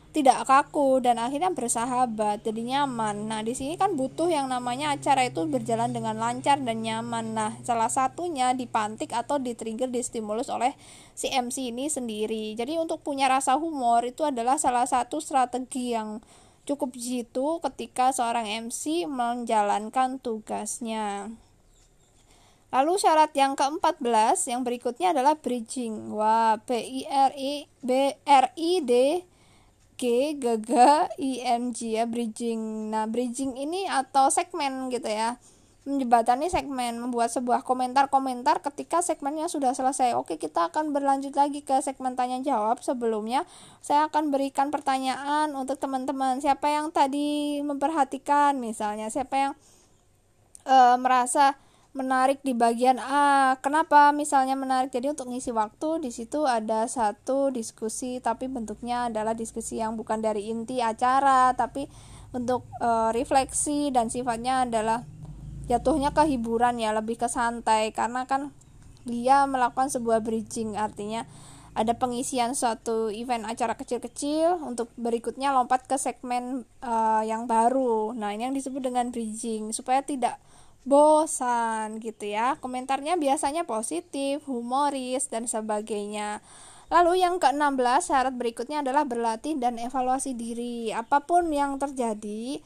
tidak 0.10 0.49
kaku 0.49 0.99
dan 1.05 1.22
akhirnya 1.22 1.53
bersahabat, 1.53 2.41
jadi 2.41 2.62
nyaman. 2.66 3.30
Nah, 3.30 3.45
di 3.45 3.53
sini 3.53 3.78
kan 3.78 3.93
butuh 3.93 4.28
yang 4.28 4.49
namanya 4.49 4.97
acara 4.97 5.30
itu 5.30 5.45
berjalan 5.45 5.93
dengan 5.93 6.18
lancar 6.18 6.57
dan 6.60 6.82
nyaman. 6.82 7.38
Nah, 7.38 7.51
salah 7.62 7.93
satunya 7.93 8.57
dipantik 8.57 9.14
atau 9.14 9.38
di-trigger, 9.38 9.88
distimulus 9.88 10.49
oleh 10.49 10.74
si 11.14 11.30
MC 11.30 11.70
ini 11.70 11.88
sendiri. 11.88 12.57
Jadi 12.57 12.82
untuk 12.82 13.05
punya 13.05 13.30
rasa 13.30 13.53
humor 13.55 14.01
itu 14.01 14.26
adalah 14.26 14.57
salah 14.57 14.89
satu 14.89 15.22
strategi 15.22 15.93
yang 15.93 16.20
Cukup 16.70 16.93
jitu 16.93 17.57
ketika 17.66 18.14
seorang 18.14 18.45
MC 18.45 19.10
menjalankan 19.10 20.22
tugasnya. 20.22 21.34
Lalu 22.70 22.93
syarat 23.01 23.34
yang 23.34 23.57
ke-14 23.57 24.38
yang 24.53 24.62
berikutnya 24.62 25.10
adalah 25.18 25.34
bridging. 25.34 26.14
Wah, 26.14 26.62
B 26.62 26.78
I 26.78 27.01
R 27.10 27.34
I 27.34 27.53
B 27.82 28.14
R 28.22 28.53
I 28.53 28.72
D 28.86 29.26
G 30.00 30.34
G 30.39 30.45
G 30.64 30.72
I 31.20 31.32
N 31.43 31.76
G 31.76 32.00
ya 32.00 32.08
bridging. 32.08 32.88
Nah, 32.95 33.04
bridging 33.06 33.60
ini 33.60 33.84
atau 33.91 34.32
segmen 34.32 34.88
gitu 34.88 35.12
ya 35.12 35.36
menjembatani 35.89 36.54
segmen, 36.54 37.02
membuat 37.02 37.34
sebuah 37.34 37.66
komentar-komentar 37.66 38.62
ketika 38.62 39.02
segmennya 39.02 39.50
sudah 39.50 39.74
selesai. 39.74 40.14
Oke, 40.14 40.38
kita 40.38 40.70
akan 40.70 40.93
berlanjut 40.93 41.34
lagi 41.34 41.66
ke 41.66 41.82
segmen 41.82 42.14
tanya 42.14 42.38
jawab. 42.45 42.84
Sebelumnya, 42.86 43.47
saya 43.82 44.06
akan 44.06 44.30
berikan 44.30 44.70
pertanyaan 44.70 45.58
untuk 45.58 45.82
teman-teman. 45.82 46.38
Siapa 46.43 46.70
yang 46.70 46.93
tadi 46.93 47.58
memperhatikan 47.66 48.62
misalnya, 48.62 49.10
siapa 49.10 49.36
yang 49.39 49.54
e, 50.68 50.78
merasa 51.02 51.58
menarik 51.94 52.40
di 52.46 52.54
bagian 52.54 53.02
A. 53.02 53.58
Kenapa 53.60 54.14
misalnya 54.14 54.54
menarik? 54.54 54.94
Jadi 54.94 55.10
untuk 55.10 55.34
ngisi 55.34 55.50
waktu 55.50 56.06
di 56.06 56.12
situ 56.14 56.46
ada 56.46 56.86
satu 56.86 57.50
diskusi 57.50 58.22
tapi 58.22 58.46
bentuknya 58.46 59.10
adalah 59.10 59.34
diskusi 59.34 59.82
yang 59.82 59.98
bukan 59.98 60.22
dari 60.22 60.54
inti 60.54 60.80
acara 60.86 61.52
tapi 61.58 61.90
untuk 62.30 62.70
e, 62.78 63.10
refleksi 63.12 63.90
dan 63.90 64.14
sifatnya 64.14 64.70
adalah 64.70 65.02
jatuhnya 65.66 66.14
ke 66.14 66.30
hiburan 66.30 66.78
ya 66.78 66.94
lebih 66.94 67.18
ke 67.18 67.26
santai 67.26 67.90
karena 67.90 68.30
kan 68.30 68.54
dia 69.06 69.50
melakukan 69.50 69.90
sebuah 69.90 70.22
bridging 70.22 70.78
artinya 70.78 71.26
ada 71.78 71.96
pengisian 71.96 72.58
suatu 72.58 73.14
event 73.14 73.46
acara 73.46 73.78
kecil-kecil 73.78 74.62
untuk 74.62 74.90
berikutnya 74.98 75.54
lompat 75.54 75.86
ke 75.86 75.96
segmen 75.96 76.66
uh, 76.82 77.24
yang 77.24 77.46
baru. 77.46 78.12
Nah, 78.18 78.34
ini 78.34 78.50
yang 78.50 78.56
disebut 78.58 78.84
dengan 78.84 79.14
bridging 79.14 79.72
supaya 79.72 80.02
tidak 80.04 80.42
bosan 80.88 82.00
gitu 82.04 82.30
ya. 82.30 82.56
Komentarnya 82.60 83.16
biasanya 83.20 83.64
positif, 83.68 84.44
humoris 84.48 85.28
dan 85.28 85.48
sebagainya. 85.50 86.44
Lalu 86.90 87.22
yang 87.22 87.38
ke-16 87.38 88.10
syarat 88.10 88.34
berikutnya 88.34 88.82
adalah 88.82 89.06
berlatih 89.06 89.58
dan 89.62 89.78
evaluasi 89.78 90.34
diri. 90.34 90.90
Apa 90.90 91.22
pun 91.22 91.54
yang 91.54 91.78
terjadi, 91.78 92.58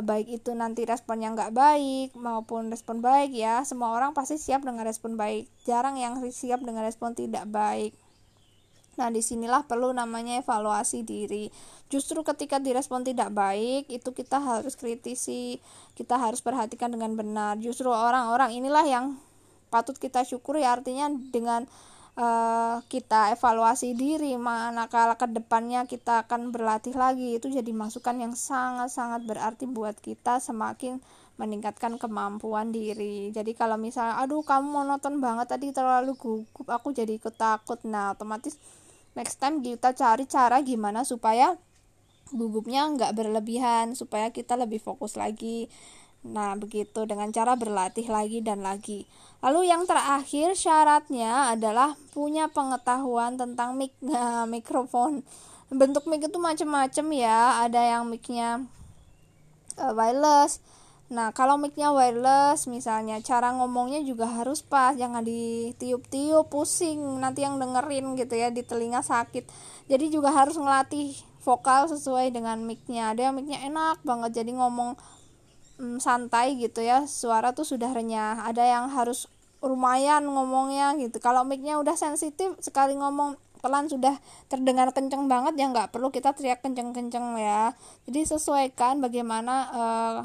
baik 0.00 0.40
itu 0.40 0.56
nanti 0.56 0.88
responnya 0.88 1.36
nggak 1.36 1.52
baik 1.52 2.08
maupun 2.16 2.72
respon 2.72 3.04
baik 3.04 3.36
ya 3.36 3.60
semua 3.68 3.92
orang 3.92 4.16
pasti 4.16 4.40
siap 4.40 4.64
dengan 4.64 4.88
respon 4.88 5.20
baik 5.20 5.52
jarang 5.68 6.00
yang 6.00 6.16
siap 6.32 6.64
dengan 6.64 6.88
respon 6.88 7.12
tidak 7.12 7.44
baik 7.44 7.92
Nah, 9.00 9.08
di 9.08 9.24
sinilah 9.24 9.64
perlu 9.64 9.88
namanya 9.96 10.36
evaluasi 10.40 11.00
diri. 11.00 11.48
Justru 11.88 12.20
ketika 12.20 12.60
direspon 12.60 13.04
tidak 13.04 13.32
baik, 13.32 13.88
itu 13.88 14.12
kita 14.12 14.36
harus 14.36 14.76
kritisi, 14.76 15.60
kita 15.96 16.20
harus 16.20 16.44
perhatikan 16.44 16.92
dengan 16.92 17.16
benar. 17.16 17.56
Justru 17.56 17.88
orang-orang 17.88 18.52
inilah 18.52 18.84
yang 18.84 19.16
patut 19.72 19.96
kita 19.96 20.28
syukuri, 20.28 20.68
artinya 20.68 21.08
dengan 21.08 21.64
uh, 22.16 22.84
kita 22.88 23.32
evaluasi 23.36 23.96
diri 23.96 24.36
manakala 24.36 25.16
ke 25.16 25.28
depannya 25.28 25.88
kita 25.88 26.26
akan 26.28 26.52
berlatih 26.52 26.92
lagi 26.96 27.40
itu 27.40 27.48
jadi 27.48 27.72
masukan 27.72 28.16
yang 28.20 28.34
sangat-sangat 28.36 29.24
berarti 29.24 29.64
buat 29.68 29.96
kita 30.00 30.40
semakin 30.42 31.00
meningkatkan 31.40 31.96
kemampuan 31.96 32.70
diri 32.70 33.32
jadi 33.32 33.52
kalau 33.56 33.80
misalnya 33.80 34.20
aduh 34.20 34.44
kamu 34.44 34.68
monoton 34.68 35.18
banget 35.18 35.56
tadi 35.56 35.72
terlalu 35.72 36.12
gugup 36.14 36.68
aku 36.68 36.92
jadi 36.92 37.16
ikut 37.16 37.34
takut 37.34 37.80
nah 37.88 38.12
otomatis 38.12 38.60
next 39.18 39.40
time 39.40 39.60
kita 39.60 39.92
cari 39.92 40.24
cara 40.24 40.60
gimana 40.64 41.04
supaya 41.04 41.56
gugupnya 42.32 42.88
nggak 42.88 43.12
berlebihan 43.12 43.92
supaya 43.92 44.32
kita 44.32 44.56
lebih 44.56 44.80
fokus 44.80 45.20
lagi 45.20 45.68
Nah, 46.22 46.54
begitu 46.54 47.02
dengan 47.02 47.34
cara 47.34 47.58
berlatih 47.58 48.06
lagi 48.06 48.38
dan 48.46 48.62
lagi. 48.62 49.10
Lalu 49.42 49.74
yang 49.74 49.90
terakhir 49.90 50.54
syaratnya 50.54 51.50
adalah 51.50 51.98
punya 52.14 52.46
pengetahuan 52.46 53.34
tentang 53.34 53.74
mic 53.74 53.90
nah, 54.06 54.46
mikrofon. 54.46 55.26
Bentuk 55.66 56.06
mic 56.06 56.22
itu 56.22 56.38
macam-macam 56.38 57.06
ya. 57.10 57.66
Ada 57.66 57.98
yang 57.98 58.06
micnya 58.06 58.62
uh, 59.82 59.92
wireless. 59.98 60.62
Nah, 61.12 61.28
kalau 61.36 61.60
micnya 61.60 61.92
wireless 61.92 62.64
misalnya, 62.64 63.20
cara 63.20 63.52
ngomongnya 63.52 64.00
juga 64.00 64.24
harus 64.24 64.64
pas, 64.64 64.96
jangan 64.96 65.20
ditiup-tiup, 65.20 66.48
pusing, 66.48 67.20
nanti 67.20 67.44
yang 67.44 67.60
dengerin 67.60 68.16
gitu 68.16 68.32
ya, 68.32 68.48
di 68.48 68.64
telinga 68.64 69.04
sakit. 69.04 69.44
Jadi 69.92 70.08
juga 70.08 70.32
harus 70.32 70.56
ngelatih 70.56 71.12
vokal 71.44 71.92
sesuai 71.92 72.32
dengan 72.32 72.64
micnya. 72.64 73.12
Ada 73.12 73.28
yang 73.28 73.36
micnya 73.36 73.60
enak 73.60 74.00
banget, 74.08 74.40
jadi 74.40 74.56
ngomong 74.56 74.96
mm, 75.84 76.00
santai 76.00 76.56
gitu 76.56 76.80
ya, 76.80 77.04
suara 77.04 77.52
tuh 77.52 77.68
sudah 77.68 77.92
renyah. 77.92 78.48
Ada 78.48 78.64
yang 78.64 78.88
harus 78.96 79.28
lumayan 79.60 80.24
ngomongnya 80.24 80.96
gitu. 80.96 81.20
Kalau 81.20 81.44
micnya 81.44 81.76
udah 81.76 81.92
sensitif, 81.92 82.56
sekali 82.64 82.96
ngomong 82.96 83.36
pelan 83.60 83.86
sudah 83.86 84.16
terdengar 84.50 84.90
kenceng 84.90 85.30
banget 85.30 85.54
ya 85.54 85.70
nggak 85.70 85.94
perlu 85.94 86.10
kita 86.10 86.34
teriak 86.34 86.64
kenceng-kenceng 86.64 87.38
ya. 87.38 87.76
Jadi 88.08 88.20
sesuaikan 88.26 88.98
bagaimana 88.98 89.54
uh, 89.70 90.18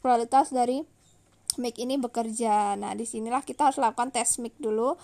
kualitas 0.00 0.50
dari 0.54 0.84
mic 1.58 1.76
ini 1.80 1.98
bekerja. 1.98 2.78
Nah, 2.78 2.94
di 2.94 3.04
sinilah 3.04 3.42
kita 3.42 3.70
harus 3.70 3.78
lakukan 3.82 4.14
tes 4.14 4.38
mic 4.38 4.54
dulu 4.60 4.94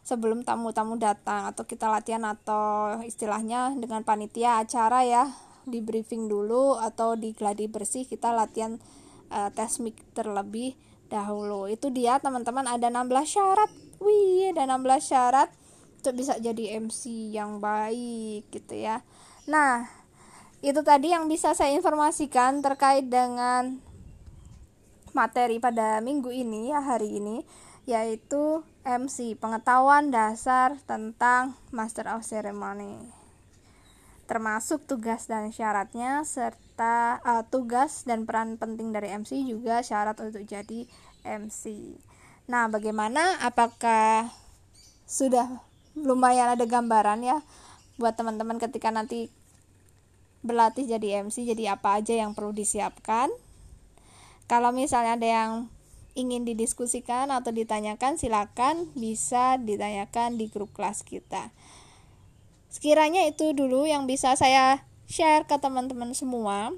sebelum 0.00 0.42
tamu-tamu 0.42 0.96
datang 0.96 1.52
atau 1.52 1.68
kita 1.68 1.86
latihan 1.86 2.24
atau 2.24 2.98
istilahnya 3.04 3.76
dengan 3.76 4.00
panitia 4.00 4.64
acara 4.64 5.04
ya 5.04 5.28
di 5.68 5.84
briefing 5.84 6.26
dulu 6.26 6.80
atau 6.80 7.14
di 7.20 7.36
gladi 7.36 7.68
bersih 7.68 8.08
kita 8.08 8.32
latihan 8.32 8.80
uh, 9.28 9.52
tes 9.52 9.78
mic 9.78 9.96
terlebih 10.16 10.74
dahulu. 11.12 11.68
Itu 11.68 11.92
dia 11.92 12.18
teman-teman 12.18 12.64
ada 12.64 12.88
16 12.88 13.06
syarat. 13.28 13.70
Wih, 14.00 14.56
ada 14.56 14.64
16 14.64 15.04
syarat 15.04 15.48
untuk 16.00 16.16
bisa 16.16 16.40
jadi 16.40 16.80
MC 16.80 17.36
yang 17.36 17.60
baik 17.60 18.48
gitu 18.48 18.72
ya. 18.72 19.04
Nah, 19.44 19.84
itu 20.64 20.80
tadi 20.80 21.12
yang 21.12 21.28
bisa 21.28 21.52
saya 21.52 21.76
informasikan 21.76 22.64
terkait 22.64 23.04
dengan 23.12 23.89
materi 25.12 25.58
pada 25.58 25.98
minggu 26.04 26.30
ini 26.30 26.70
ya 26.70 26.80
hari 26.82 27.18
ini 27.18 27.42
yaitu 27.88 28.62
MC 28.84 29.34
pengetahuan 29.40 30.12
dasar 30.12 30.78
tentang 30.86 31.58
Master 31.74 32.06
of 32.12 32.22
Ceremony. 32.22 32.96
Termasuk 34.30 34.86
tugas 34.86 35.26
dan 35.26 35.50
syaratnya 35.50 36.22
serta 36.22 37.18
uh, 37.26 37.42
tugas 37.50 38.06
dan 38.06 38.30
peran 38.30 38.54
penting 38.60 38.94
dari 38.94 39.10
MC 39.10 39.42
juga 39.42 39.82
syarat 39.82 40.14
untuk 40.22 40.46
jadi 40.46 40.86
MC. 41.26 41.98
Nah, 42.46 42.70
bagaimana? 42.70 43.42
Apakah 43.42 44.30
sudah 45.10 45.50
lumayan 45.98 46.54
ada 46.54 46.62
gambaran 46.62 47.26
ya 47.26 47.42
buat 47.98 48.14
teman-teman 48.14 48.62
ketika 48.62 48.94
nanti 48.94 49.26
berlatih 50.40 50.86
jadi 50.86 51.26
MC 51.26 51.44
jadi 51.50 51.74
apa 51.76 51.98
aja 51.98 52.14
yang 52.16 52.32
perlu 52.32 52.54
disiapkan 52.54 53.28
kalau 54.50 54.74
misalnya 54.74 55.14
ada 55.14 55.28
yang 55.30 55.52
ingin 56.18 56.42
didiskusikan 56.42 57.30
atau 57.30 57.54
ditanyakan, 57.54 58.18
silakan 58.18 58.90
bisa 58.98 59.62
ditanyakan 59.62 60.42
di 60.42 60.50
grup 60.50 60.74
kelas 60.74 61.06
kita. 61.06 61.54
Sekiranya 62.66 63.30
itu 63.30 63.54
dulu 63.54 63.86
yang 63.86 64.10
bisa 64.10 64.34
saya 64.34 64.82
share 65.06 65.46
ke 65.46 65.54
teman-teman 65.62 66.10
semua. 66.18 66.74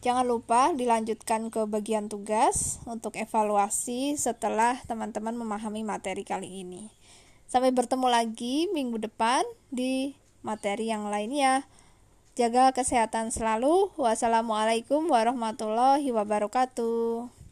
Jangan 0.00 0.24
lupa 0.24 0.72
dilanjutkan 0.72 1.52
ke 1.52 1.64
bagian 1.68 2.08
tugas 2.08 2.80
untuk 2.88 3.20
evaluasi 3.20 4.16
setelah 4.16 4.80
teman-teman 4.88 5.36
memahami 5.36 5.84
materi 5.84 6.24
kali 6.24 6.64
ini. 6.64 6.88
Sampai 7.48 7.68
bertemu 7.72 8.08
lagi 8.08 8.68
minggu 8.72 8.96
depan 8.96 9.44
di 9.68 10.16
materi 10.44 10.88
yang 10.88 11.08
lainnya. 11.08 11.68
Jaga 12.34 12.74
kesehatan 12.74 13.30
selalu. 13.30 13.94
Wassalamualaikum 13.94 15.06
warahmatullahi 15.06 16.10
wabarakatuh. 16.10 17.43